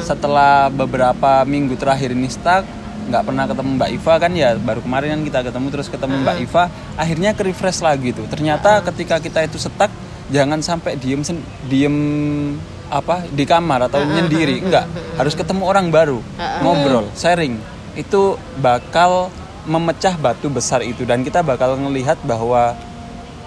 [0.00, 2.64] Setelah beberapa minggu terakhir ini stuck
[3.04, 6.36] nggak pernah ketemu Mbak Iva kan ya baru kemarin kan kita ketemu terus ketemu Mbak
[6.40, 6.62] Iva
[6.96, 8.24] akhirnya ke refresh lagi tuh.
[8.28, 9.92] Ternyata ketika kita itu stuck
[10.32, 11.96] jangan sampai diem sen- diem
[12.88, 16.20] apa di kamar atau menyendiri enggak harus ketemu orang baru
[16.60, 17.60] ngobrol sharing.
[17.92, 19.28] Itu bakal
[19.64, 22.72] memecah batu besar itu dan kita bakal ngelihat bahwa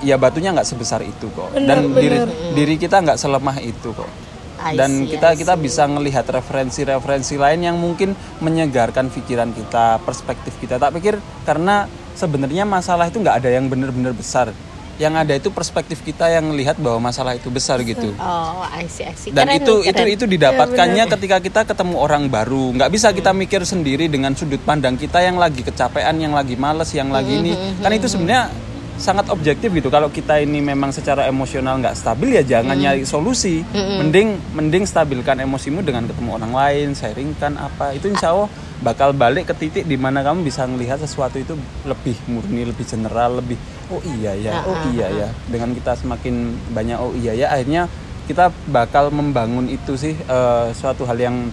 [0.05, 1.53] ya batunya nggak sebesar itu kok.
[1.55, 2.21] Dan diri
[2.53, 4.09] diri kita nggak selemah itu kok.
[4.57, 10.57] I dan see, kita kita bisa ngelihat referensi-referensi lain yang mungkin menyegarkan pikiran kita perspektif
[10.57, 10.81] kita.
[10.81, 11.85] Tak pikir karena
[12.17, 14.49] sebenarnya masalah itu nggak ada yang benar-benar besar.
[14.97, 18.17] Yang ada itu perspektif kita yang melihat bahwa masalah itu besar gitu.
[18.17, 19.29] Oh I see, I see.
[19.29, 20.15] dan Keren, itu itu keren.
[20.17, 22.73] itu didapatkannya ketika kita ketemu orang baru.
[22.73, 26.89] Nggak bisa kita mikir sendiri dengan sudut pandang kita yang lagi kecapean yang lagi males
[26.97, 27.53] yang lagi ini.
[27.77, 28.49] kan itu sebenarnya
[28.97, 29.87] sangat objektif gitu.
[29.93, 33.61] Kalau kita ini memang secara emosional nggak stabil ya jangan nyari solusi.
[33.73, 37.93] Mending mending stabilkan emosimu dengan ketemu orang lain sharingkan apa.
[37.93, 42.13] Itu insya Allah bakal balik ke titik di mana kamu bisa melihat sesuatu itu lebih
[42.29, 43.57] murni lebih general lebih
[43.89, 45.27] oh iya ya oh iya ya.
[45.49, 47.89] dengan kita semakin banyak oh iya ya akhirnya
[48.29, 51.49] kita bakal membangun itu sih eh, suatu hal yang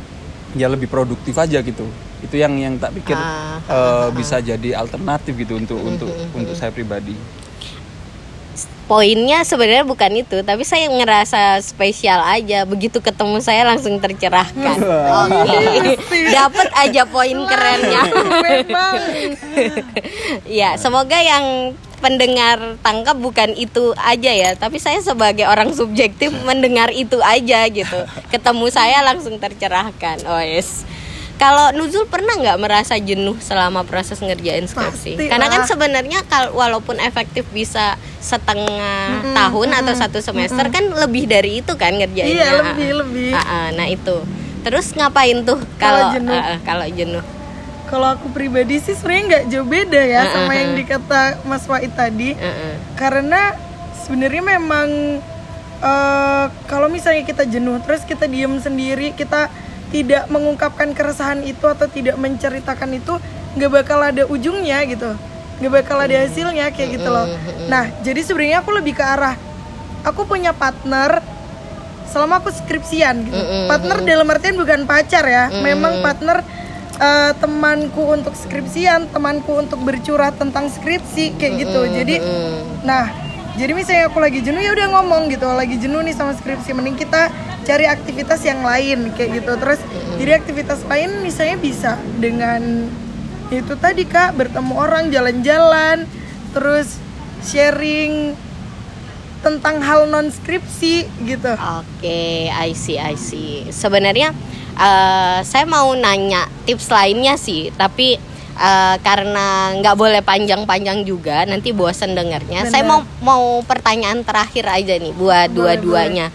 [0.52, 1.88] ya lebih produktif aja gitu
[2.24, 6.72] itu yang yang tak pikir Ah, eh, bisa jadi alternatif gitu untuk untuk untuk saya
[6.72, 7.14] pribadi.
[8.84, 12.68] Poinnya sebenarnya bukan itu tapi saya ngerasa spesial aja.
[12.68, 14.76] Begitu ketemu saya langsung tercerahkan.
[15.24, 15.96] Oke.
[16.28, 18.02] Dapat aja poin kerennya.
[18.44, 18.94] Memang.
[20.60, 21.72] ya semoga yang
[22.04, 24.50] pendengar tangkap bukan itu aja ya.
[24.52, 27.98] Tapi saya sebagai orang subjektif mendengar itu aja gitu.
[28.28, 30.28] Ketemu saya langsung tercerahkan.
[30.28, 30.84] Oh yes
[31.34, 35.18] kalau Nuzul pernah nggak merasa jenuh selama proses ngerjain skripsi?
[35.18, 41.26] Pasti Karena kan sebenarnya kal walaupun efektif bisa setengah tahun atau satu semester kan lebih
[41.26, 42.38] dari itu kan ngerjainnya.
[42.38, 43.30] Iya, lebih, lebih.
[43.34, 44.22] Ah, ah, nah itu.
[44.64, 46.32] Terus ngapain tuh Kalau kalau jenuh.
[46.38, 47.24] ah, ah, kalau jenuh?
[47.84, 52.32] Kalau aku pribadi sih sebenarnya nggak jauh beda ya sama yang dikata Mas Wahid tadi.
[52.38, 52.74] Ah, ah.
[52.96, 53.58] Karena
[54.06, 54.88] sebenarnya memang
[55.82, 59.52] eh, kalau misalnya kita jenuh terus kita diem sendiri kita
[59.94, 63.14] tidak mengungkapkan keresahan itu atau tidak menceritakan itu
[63.54, 65.14] nggak bakal ada ujungnya gitu.
[65.62, 67.30] Nggak bakal ada hasilnya kayak gitu loh.
[67.70, 69.38] Nah jadi sebenarnya aku lebih ke arah
[70.02, 71.22] aku punya partner
[72.10, 73.38] selama aku skripsian gitu.
[73.70, 75.54] Partner dalam artian bukan pacar ya.
[75.62, 76.42] Memang partner
[76.98, 81.80] eh, temanku untuk skripsian temanku untuk bercurah tentang skripsi kayak gitu.
[81.86, 82.16] Jadi
[82.84, 83.08] Nah,
[83.54, 86.98] jadi misalnya aku lagi jenuh ya udah ngomong gitu, lagi jenuh nih sama skripsi, mending
[86.98, 87.30] kita
[87.62, 89.52] cari aktivitas yang lain kayak gitu.
[89.56, 89.80] Terus
[90.18, 92.90] jadi aktivitas lain misalnya bisa dengan
[93.54, 96.08] itu tadi Kak, bertemu orang, jalan-jalan,
[96.50, 96.98] terus
[97.46, 98.34] sharing
[99.44, 101.52] tentang hal non skripsi gitu.
[101.54, 103.68] Oke, I see, I see.
[103.70, 104.32] Sebenarnya
[104.74, 108.16] eh, saya mau nanya tips lainnya sih, tapi
[108.58, 112.66] eh, karena nggak boleh panjang-panjang juga, nanti bosan dengarnya.
[112.70, 116.30] Saya mau mau pertanyaan terakhir aja nih buat dua-duanya.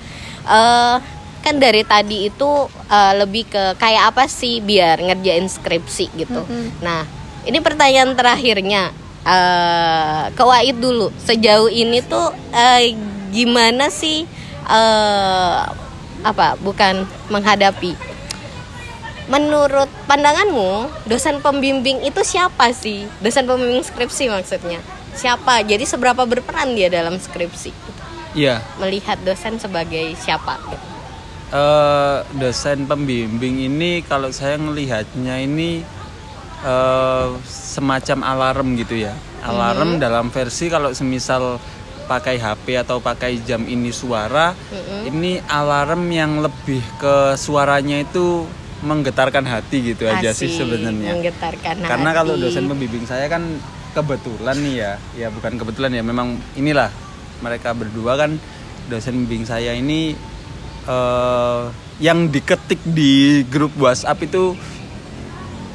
[0.49, 0.95] Eh,
[1.39, 2.49] kan dari tadi itu
[2.91, 6.43] eh, lebih ke kayak apa sih biar ngerjain skripsi gitu.
[6.83, 7.07] Nah,
[7.47, 8.91] ini pertanyaan terakhirnya
[9.23, 11.11] eh ke Wahid dulu.
[11.23, 12.95] Sejauh ini tuh eh,
[13.31, 14.27] gimana sih
[14.67, 15.59] eh
[16.19, 16.59] apa?
[16.59, 18.08] Bukan menghadapi.
[19.29, 23.05] Menurut pandanganmu, dosen pembimbing itu siapa sih?
[23.21, 24.81] Dosen pembimbing skripsi maksudnya.
[25.13, 25.61] Siapa?
[25.61, 27.71] Jadi seberapa berperan dia dalam skripsi?
[28.37, 30.57] iya Melihat dosen sebagai siapa?
[31.49, 35.81] eh, dosen pembimbing ini kalau saya melihatnya ini
[36.61, 41.57] eh, semacam alarm gitu ya alarm dalam versi kalau semisal
[42.05, 44.53] pakai HP atau pakai jam ini suara
[45.05, 48.45] ini alarm yang lebih ke suaranya itu
[48.79, 51.11] menggetarkan hati gitu aja sih Asik, sebenarnya.
[51.15, 53.43] Menggetarkan karena kalau dosen pembimbing saya kan
[53.91, 56.93] kebetulan nih ya ya bukan kebetulan ya memang inilah
[57.43, 58.37] mereka berdua kan
[58.87, 60.15] dosen pembimbing saya ini
[60.87, 61.63] eh,
[61.99, 64.55] yang diketik di grup WhatsApp itu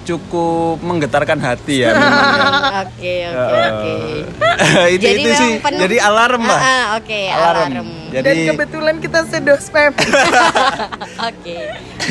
[0.04, 1.92] cukup menggetarkan hati ya ya.
[2.84, 3.94] Oke, oke, oke.
[4.94, 7.86] itu Jadi itu sih penuh- jadi alarm lah Ah, ah, oke, alarm.
[8.10, 9.92] jadi Dan kebetulan kita sedospem.
[11.28, 11.56] Oke,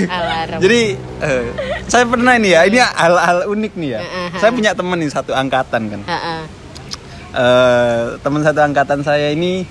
[0.03, 0.59] alarm.
[0.59, 0.81] jadi
[1.19, 1.43] eh,
[1.85, 5.09] saya pernah ini ya ini hal-hal unik nih ya Ah, ah, saya punya teman nih
[5.09, 6.41] satu angkatan kan Ah, ah.
[7.33, 9.65] eh teman satu angkatan saya ini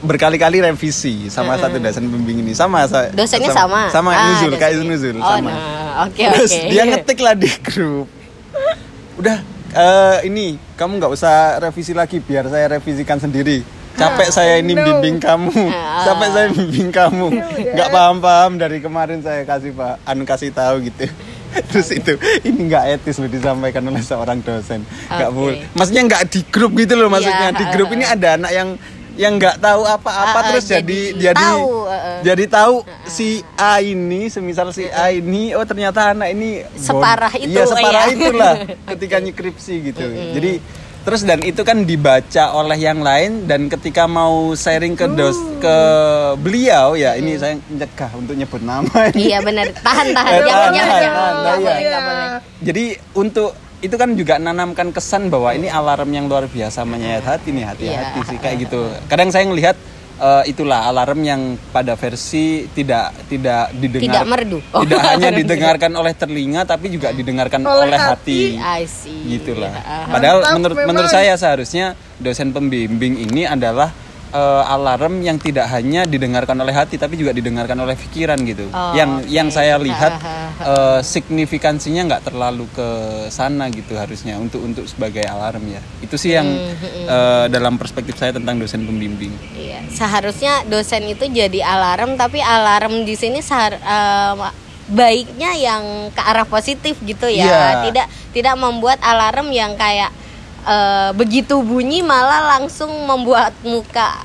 [0.00, 2.52] berkali-kali revisi sama satu dosen pembimbing ini.
[2.52, 3.92] Sama sa- Dosennya sama.
[3.92, 4.10] sama?
[4.12, 4.80] Ah, Nuzul kayak.
[4.80, 5.50] Nuzul Oh, sama.
[5.52, 8.08] nah, oke, terus dia ngetik lah di grup.
[9.20, 9.38] Udah
[9.70, 13.60] eh, ini kamu nggak usah revisi lagi biar saya revisikan sendiri.
[13.90, 14.80] Capek saya ini no.
[14.80, 15.52] bimbing kamu.
[15.68, 16.08] Ah.
[16.08, 17.26] capek saya bimbing kamu.
[17.76, 21.04] Nggak paham-paham dari kemarin saya kasih pak anu kasih tahu gitu.
[21.74, 22.14] Terus itu
[22.46, 24.86] ini nggak etis loh disampaikan oleh seorang dosen.
[25.10, 25.36] Nggak Oke.
[25.36, 25.56] boleh.
[25.76, 27.50] Maksudnya nggak di grup gitu loh maksudnya.
[27.52, 28.68] Iya, di grup ini ada anak yang
[29.16, 32.18] yang nggak tahu apa-apa ah, terus jadi jadi jadi tahu, ah, ah.
[32.22, 32.76] jadi tahu
[33.08, 38.04] si A ini semisal si A ini oh ternyata anak ini Separah itu, iya separah
[38.06, 38.14] ya.
[38.14, 38.54] itulah
[38.94, 40.04] ketika nykripsi gitu
[40.36, 40.52] jadi
[41.00, 45.76] terus dan itu kan dibaca oleh yang lain dan ketika mau sharing ke dos ke
[46.36, 49.32] beliau ya ini saya mencegah untuk nyebut nama ini.
[49.32, 49.72] Iya benar.
[49.80, 50.32] Tahan, tahan.
[50.36, 51.00] Eh, Jangan, jangan,
[52.60, 53.00] jangan.
[53.16, 57.64] untuk itu kan juga nanamkan kesan bahwa ini alarm yang luar biasa menyayat hati nih
[57.64, 58.26] hati-hati Iya.
[58.26, 58.80] sih kayak gitu.
[59.06, 59.76] Kadang saya ngelihat
[60.18, 64.58] eh, itulah alarm yang pada versi tidak tidak didengar Tidak merdu.
[64.70, 64.84] Oh.
[64.84, 68.40] tidak hanya didengarkan oleh telinga tapi juga didengarkan Oleh oleh, hati.
[68.54, 68.60] hati.
[68.60, 69.16] I see.
[69.32, 69.72] Gitulah.
[69.72, 70.04] Iya, ah.
[70.10, 70.88] Padahal Mantap menurut memang.
[70.92, 73.96] menurut saya seharusnya dosen pembimbing ini adalah
[74.30, 78.70] eh, alarm yang tidak hanya didengarkan oleh hati tapi juga didengarkan oleh pikiran gitu.
[78.70, 79.28] Oh, yang oke.
[79.28, 80.64] yang saya lihat Ha, ha, ha.
[80.64, 82.88] eh, signifikansinya nggak terlalu ke
[83.28, 85.80] sana gitu harusnya untuk untuk sebagai alarm ya.
[86.00, 89.32] Itu sih yang Hmm, eh, dalam perspektif saya tentang dosen pembimbing.
[89.52, 94.34] Iya, seharusnya dosen itu jadi alarm, tapi alarm di sini sehar- eh,
[94.86, 97.66] baiknya yang ke arah positif gitu ya, Iya.
[97.86, 100.10] tidak tidak membuat alarm yang kayak
[100.64, 104.24] eh, begitu bunyi malah langsung membuat muka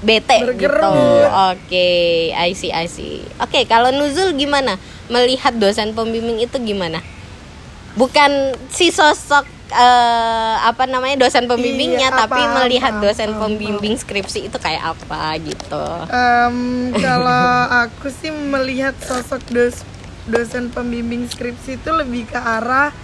[0.00, 0.56] bete gitu.
[0.56, 1.28] Bergerut.
[1.52, 1.90] Oke,
[2.32, 3.20] I see, I see.
[3.36, 4.80] Oke, kalau Nuzul gimana?
[5.12, 7.04] Melihat dosen pembimbing itu gimana?
[7.98, 13.40] Bukan si sosok eh, apa namanya dosen pembimbingnya, Iya, tapi paham, melihat paham, dosen paham,
[13.54, 15.84] pembimbing skripsi itu kayak apa gitu.
[16.08, 16.56] Em,
[16.96, 19.82] kalau aku sih melihat sosok dos
[20.30, 22.94] dosen pembimbing skripsi itu lebih ke arah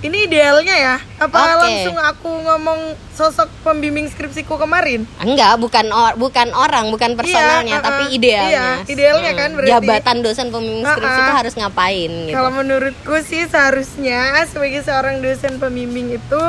[0.00, 0.96] ini idealnya ya.
[1.20, 1.60] Apa Oke.
[1.60, 2.80] langsung aku ngomong
[3.12, 5.04] sosok pembimbing skripsiku kemarin?
[5.20, 8.16] Enggak, bukan or, bukan orang, bukan personalnya, Iya, tapi uh-uh.
[8.16, 8.48] idealnya.
[8.80, 9.70] Iya, idealnya kan berarti.
[9.70, 11.24] Jabatan dosen pembimbing skripsi Uh-uh.
[11.28, 12.36] itu harus ngapain gitu.
[12.36, 16.42] Kalau menurutku sih seharusnya sebagai seorang dosen pembimbing itu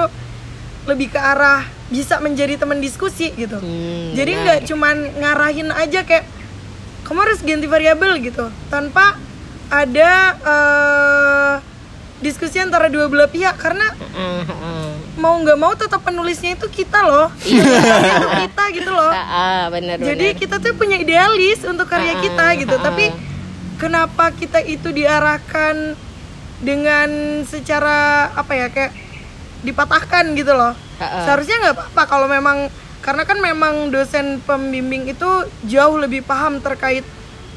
[0.87, 3.59] lebih ke arah bisa menjadi teman diskusi gitu.
[3.59, 6.23] Hmm, Jadi nggak cuman ngarahin aja kayak
[7.03, 9.19] kamu harus ganti variabel gitu tanpa
[9.67, 10.90] ada eh,
[12.21, 13.85] diskusi antara dua belah pihak karena
[15.17, 17.27] mau nggak mau tetap penulisnya itu kita loh.
[17.43, 17.61] Iya.
[18.15, 19.11] itu kita gitu loh.
[19.11, 20.39] Ah, ah, benar Jadi benar.
[20.39, 22.75] kita tuh punya idealis untuk karya Ah, kita gitu.
[22.77, 22.81] ah.
[22.81, 23.05] Tapi
[23.77, 25.97] kenapa kita itu diarahkan
[26.61, 27.09] dengan
[27.43, 28.93] secara apa ya kayak
[29.61, 30.73] dipatahkan gitu loh.
[30.97, 31.25] Ah.
[31.25, 32.69] Seharusnya nggak apa-apa kalau memang
[33.01, 35.29] karena kan memang dosen pembimbing itu
[35.65, 37.01] jauh lebih paham terkait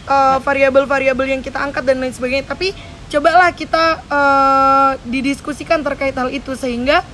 [0.09, 2.49] uh, variabel-variabel yang kita angkat dan lain sebagainya.
[2.49, 2.73] Tapi
[3.15, 7.07] cobalah kita uh, didiskusikan terkait hal itu sehingga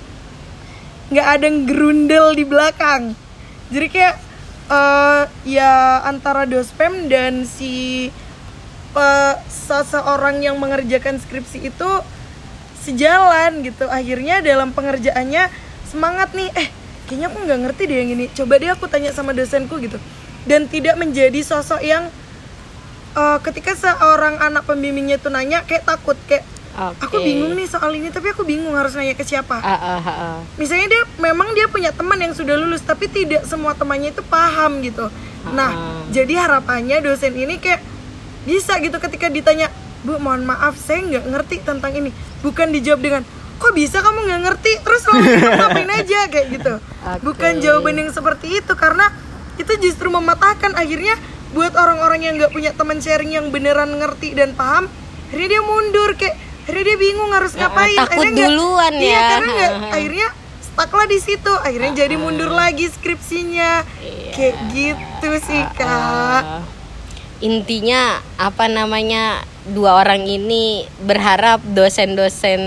[1.12, 3.12] nggak ada yang gerundel di belakang.
[3.70, 4.16] Jadi kayak
[4.70, 8.08] eh, ya antara dospem dan si
[8.94, 11.90] pe- seseorang yang mengerjakan skripsi itu
[12.86, 13.90] sejalan gitu.
[13.90, 15.50] Akhirnya dalam pengerjaannya
[15.90, 16.50] semangat nih.
[16.54, 16.68] Eh
[17.10, 18.24] kayaknya aku nggak ngerti deh yang ini.
[18.30, 19.98] Coba deh aku tanya sama dosenku gitu.
[20.46, 22.06] Dan tidak menjadi sosok yang
[23.12, 27.02] eh, ketika seorang anak pembimbingnya itu nanya kayak takut kayak Oke.
[27.02, 30.08] aku bingung nih soal ini tapi aku bingung harus nanya ke siapa Ah, ah, ah,
[30.08, 30.38] ah.
[30.54, 34.78] misalnya dia memang dia punya teman yang sudah lulus tapi tidak semua temannya itu paham
[34.80, 35.10] gitu
[35.50, 36.00] nah Ah.
[36.08, 37.82] jadi harapannya dosen ini kayak
[38.40, 39.68] bisa gitu ketika ditanya
[40.00, 42.08] bu mohon maaf saya nggak ngerti tentang ini
[42.40, 43.22] bukan dijawab dengan
[43.60, 47.20] kok bisa kamu nggak ngerti terus ngapain aja kayak gitu Oke.
[47.20, 49.12] bukan jawaban yang seperti itu karena
[49.56, 51.20] itu justru mematahkan akhirnya
[51.50, 54.86] buat orang-orang yang nggak punya teman sharing yang beneran ngerti dan paham
[55.28, 57.96] akhirnya dia mundur kayak akhirnya dia bingung harus Ah, ngapain.
[57.96, 59.22] takut akhirnya duluan iya, ya.
[59.28, 60.28] karena nggak akhirnya
[60.60, 61.52] stucklah di situ.
[61.60, 63.82] Akhirnya jadi mundur lagi skripsinya.
[63.98, 64.30] Iya.
[64.30, 65.84] kayak gitu sih kak.
[65.84, 66.62] Ah,
[67.40, 68.00] intinya
[68.36, 72.62] apa namanya dua orang ini berharap dosen-dosen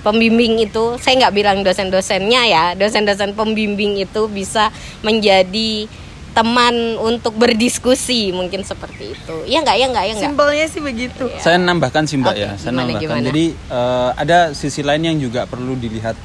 [0.00, 5.86] pembimbing itu saya nggak bilang dosen-dosennya ya dosen-dosen pembimbing itu bisa menjadi
[6.40, 11.28] teman untuk berdiskusi mungkin seperti itu ya nggak ya nggak ya nggak simpelnya sih begitu
[11.36, 13.04] Saya nambahkan sih Mbak Oke, ya, saya gimana, nambahkan.
[13.04, 13.26] gimana?
[13.28, 16.16] Jadi eh, ada sisi lain yang juga perlu dilihat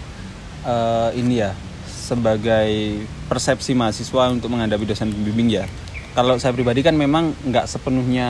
[0.64, 1.52] eh, ini ya
[1.84, 5.66] sebagai persepsi mahasiswa untuk menghadapi dosen pembimbing ya.
[6.14, 8.30] Kalau saya pribadi kan memang nggak sepenuhnya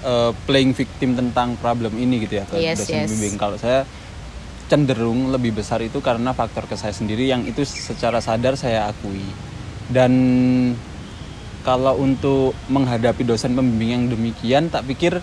[0.00, 3.10] eh, playing victim tentang problem ini gitu ya ke Yes, dosen yes.
[3.10, 3.34] pembimbing.
[3.34, 3.82] Kalau saya
[4.64, 9.20] cenderung lebih besar itu karena faktor ke saya sendiri yang itu secara sadar saya akui.
[9.88, 10.12] Dan
[11.64, 15.20] kalau untuk menghadapi dosen pembimbing yang demikian, tak pikir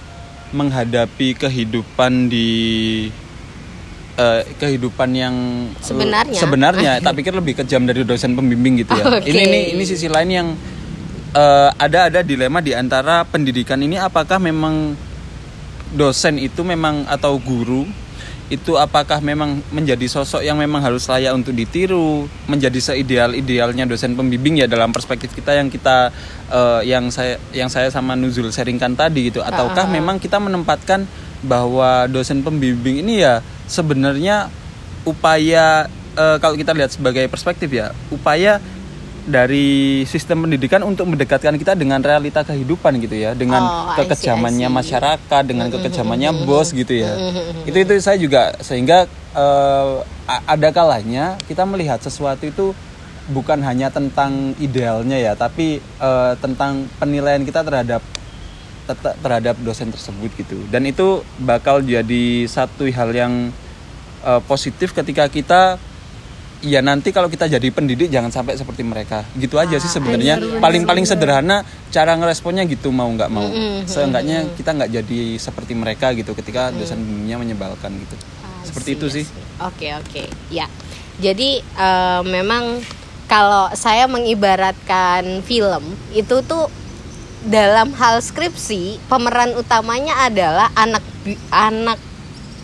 [0.51, 2.49] menghadapi kehidupan di
[4.20, 5.36] eh, kehidupan yang
[5.80, 6.39] Sebenarnya.
[6.39, 9.05] sebenarnya tak pikir lebih kejam dari dosen pembimbing gitu ya.
[9.07, 9.32] Oke.
[9.32, 10.47] Ini ini ini sisi lain yang
[11.32, 14.93] eh, ada ada dilema di antara pendidikan ini apakah memang
[15.91, 17.84] dosen itu memang atau guru
[18.52, 22.28] itu apakah memang menjadi sosok yang memang harus layak untuk ditiru?
[22.52, 26.12] Menjadi seideal idealnya dosen pembimbing ya dalam perspektif kita yang kita
[26.52, 29.39] eh, yang saya yang saya sama Nuzul sharingkan tadi gitu.
[29.39, 31.08] Ataukah memang kita menempatkan
[31.47, 33.39] bahwa dosen pembimbing ini ya
[33.72, 34.52] sebenarnya
[35.08, 35.88] upaya
[36.20, 38.60] eh, kalau kita lihat sebagai perspektif ya upaya
[39.22, 43.97] dari sistem pendidikan untuk mendekatkan kita dengan realita kehidupan gitu ya dengan Oh, I see,
[44.01, 44.78] kekejamannya I see.
[44.82, 47.13] masyarakat dengan kekejamannya bos gitu ya.
[47.63, 49.95] Itu itu saya juga sehingga eh,
[50.26, 52.74] a- ada kalanya kita melihat sesuatu itu
[53.30, 58.01] bukan hanya tentang idealnya ya tapi eh, tentang penilaian kita terhadap
[59.22, 60.57] terhadap dosen tersebut gitu.
[60.67, 63.53] Dan itu bakal jadi satu hal yang
[64.22, 65.78] eh, positif ketika kita
[66.62, 69.26] ya nanti kalau kita jadi pendidik jangan sampai seperti mereka.
[69.36, 70.38] Gitu aja sih sebenarnya.
[70.38, 73.49] bener, paling paling sederhana cara ngeresponnya gitu mau nggak mau.
[73.89, 78.16] Seenggaknya kita nggak jadi seperti mereka gitu ketika dosen bimbingnya menyebalkan gitu.
[78.62, 79.26] Seperti itu sih.
[79.59, 80.24] Oke oke.
[80.53, 80.70] Ya.
[81.22, 82.82] Jadi eh, memang
[83.26, 86.70] kalau saya mengibaratkan film itu tuh
[87.41, 91.01] dalam hal skripsi pemeran utamanya adalah anak
[91.49, 91.97] anak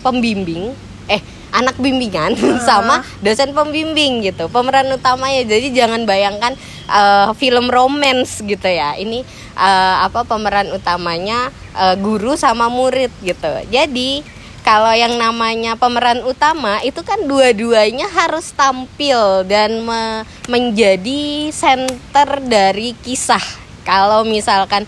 [0.06, 0.70] pembimbing
[1.10, 1.22] eh
[1.58, 2.38] anak bimbingan
[2.68, 5.41] sama dosen pembimbing gitu pemeran utamanya.
[5.41, 6.53] Jadi jangan bayangkan
[6.86, 8.93] eh, film romance gitu ya.
[8.93, 9.26] Ini
[9.58, 13.49] eh, apa pemeran utamanya eh, guru sama murid gitu.
[13.74, 14.38] Jadi
[14.68, 22.91] kalau yang namanya pemeran utama itu kan dua-duanya harus tampil dan me- menjadi center dari
[22.99, 23.39] kisah.
[23.88, 24.84] Kalau misalkan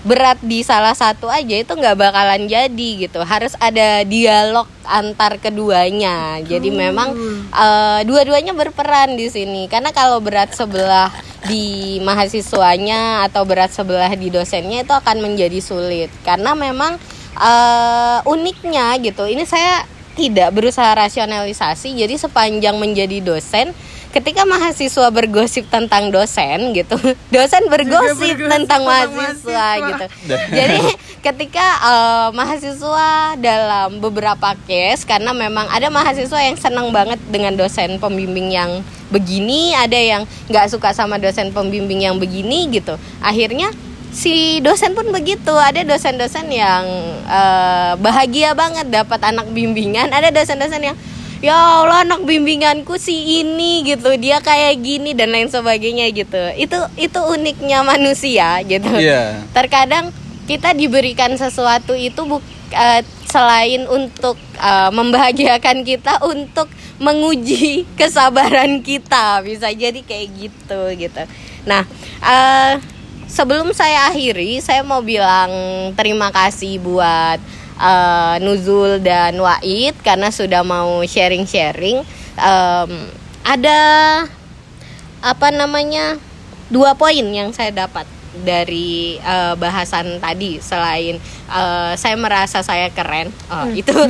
[0.00, 3.20] berat di salah satu aja itu nggak bakalan jadi gitu.
[3.24, 6.40] Harus ada dialog antar keduanya.
[6.40, 7.12] Jadi memang
[7.52, 9.68] eh, dua-duanya berperan di sini.
[9.68, 11.12] Karena kalau berat sebelah
[11.48, 16.08] di mahasiswanya atau berat sebelah di dosennya itu akan menjadi sulit.
[16.24, 16.96] Karena memang
[17.36, 19.84] eh, uniknya gitu ini saya
[20.18, 23.72] tidak berusaha rasionalisasi jadi sepanjang menjadi dosen
[24.10, 26.98] ketika mahasiswa bergosip tentang dosen gitu
[27.34, 29.88] dosen bergosip, bergosip tentang tentang mahasiswa, mahasiswa.
[29.88, 30.04] gitu.
[30.58, 30.80] Jadi
[31.22, 33.08] ketika eh, mahasiswa
[33.38, 39.74] dalam beberapa case karena memang ada mahasiswa yang senang banget dengan dosen pembimbing yang begini
[39.74, 42.98] ada yang nggak suka sama dosen pembimbing yang begini gitu.
[43.22, 43.70] Akhirnya
[44.10, 45.54] si dosen pun begitu.
[45.54, 46.84] Ada dosen-dosen yang
[47.26, 50.96] eh, bahagia banget dapat anak bimbingan ada dosen-dosen yang
[51.40, 54.14] ya Allah anak bimbinganku si ini gitu.
[54.20, 56.40] Dia kayak gini dan lain sebagainya gitu.
[56.56, 58.88] Itu itu uniknya manusia gitu.
[58.96, 59.44] Iya.
[59.56, 60.12] terkadang
[60.48, 66.68] kita diberikan sesuatu itu buk- eh, selain untuk eh, membahagiakan kita untuk
[67.00, 69.40] menguji kesabaran kita.
[69.40, 71.22] Bisa jadi kayak gitu gitu.
[71.64, 71.88] Nah
[72.20, 72.72] eh,
[73.30, 75.50] sebelum saya akhiri saya mau bilang
[75.94, 77.38] terima kasih buat
[77.80, 82.04] eh, Nuzul dan Waid karena sudah mau sharing-sharing
[82.40, 82.92] Em,
[83.44, 83.78] ada
[85.20, 86.16] apa namanya
[86.72, 88.08] dua poin yang saya dapat
[88.40, 91.20] dari eh, bahasan tadi selain
[91.50, 93.28] eh, saya merasa saya keren.
[93.52, 93.92] Oh itu.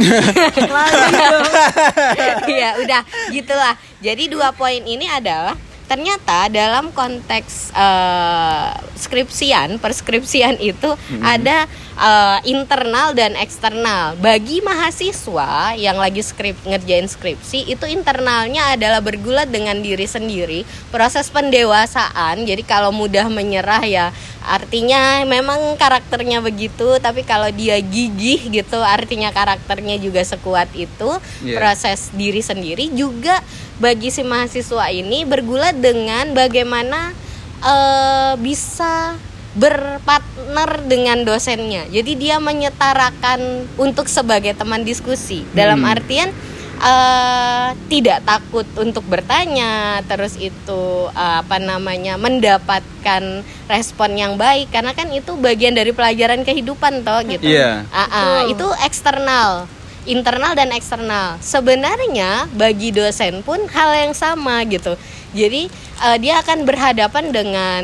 [2.61, 3.03] Ya udah
[3.33, 3.75] gitulah.
[3.99, 5.57] Jadi dua poin ini adalah
[5.91, 11.67] ternyata dalam konteks eh, skripsian perskripsian itu ada
[11.99, 14.15] eh, internal dan eksternal.
[14.23, 20.63] Bagi mahasiswa yang lagi skrip ngerjain skripsi itu internalnya adalah bergulat dengan diri sendiri
[20.95, 22.47] proses pendewasaan.
[22.47, 24.07] Jadi kalau mudah menyerah ya
[24.41, 31.11] artinya memang karakternya begitu tapi kalau dia gigih gitu artinya karakternya juga sekuat itu
[31.45, 31.57] Iya.
[31.61, 33.37] proses diri sendiri juga
[33.81, 37.17] bagi si mahasiswa ini bergulat dengan bagaimana
[37.65, 39.17] eh, bisa
[39.51, 41.91] berpartner dengan dosennya.
[41.91, 45.43] Jadi dia menyetarakan untuk sebagai teman diskusi.
[45.51, 45.93] Dalam Hmm.
[45.97, 46.31] artian
[46.81, 54.97] eh, tidak takut untuk bertanya, terus itu eh, apa namanya mendapatkan respon yang baik karena
[54.97, 57.45] kan itu bagian dari pelajaran kehidupan toh gitu.
[57.45, 57.85] Iya.
[57.91, 59.69] Ah, ah, itu eksternal,
[60.09, 61.37] internal dan eksternal.
[61.41, 64.97] Sebenarnya bagi dosen pun hal yang sama gitu.
[65.31, 65.71] Jadi
[66.03, 67.83] eh, dia akan berhadapan dengan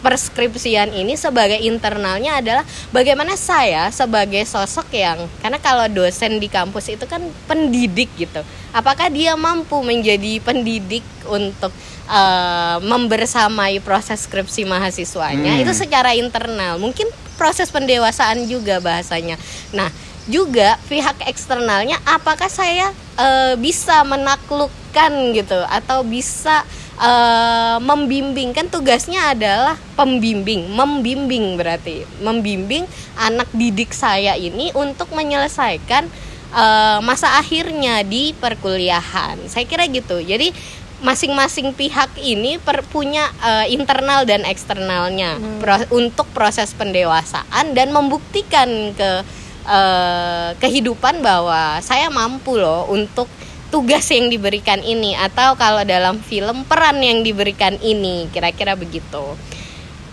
[0.00, 6.90] perskripsian ini sebagai internalnya adalah bagaimana saya sebagai sosok yang karena kalau dosen di kampus
[6.90, 8.40] itu kan pendidik gitu.
[8.72, 11.70] Apakah dia mampu menjadi pendidik untuk
[12.08, 15.62] eh, membersamai proses skripsi mahasiswanya Hmm.
[15.62, 16.80] itu secara internal.
[16.80, 17.04] Mungkin
[17.36, 19.36] proses pendewasaan juga bahasanya.
[19.76, 19.90] Nah,
[20.30, 26.62] juga pihak eksternalnya apakah saya eh, bisa menaklukkan gitu atau bisa
[27.00, 32.86] eh, membimbing kan tugasnya adalah pembimbing, membimbing berarti membimbing
[33.18, 36.06] anak didik saya ini untuk menyelesaikan
[36.54, 39.50] eh, masa akhirnya di perkuliahan.
[39.50, 40.22] Saya kira gitu.
[40.22, 40.54] Jadi
[41.02, 48.94] masing-masing pihak ini per- punya eh, internal dan eksternalnya pro- untuk proses pendewasaan dan membuktikan
[48.94, 53.26] ke eh, kehidupan bahwa saya mampu loh untuk
[53.72, 59.34] tugas yang diberikan ini atau kalau dalam film peran yang diberikan ini kira-kira begitu.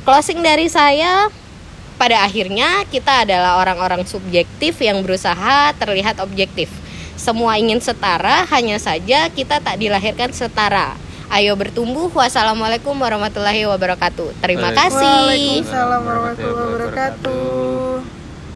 [0.07, 1.27] Closing dari saya
[1.99, 6.71] pada akhirnya kita adalah orang-orang subjektif yang berusaha terlihat objektif.
[7.19, 10.95] Semua ingin setara, hanya saja kita tak dilahirkan setara.
[11.29, 12.07] Ayo bertumbuh.
[12.09, 14.39] Wassalamualaikum warahmatullahi wabarakatuh.
[14.39, 15.61] Terima kasih.
[15.61, 18.18] Waalaikumsalam warahmatullahi wabarakatuh.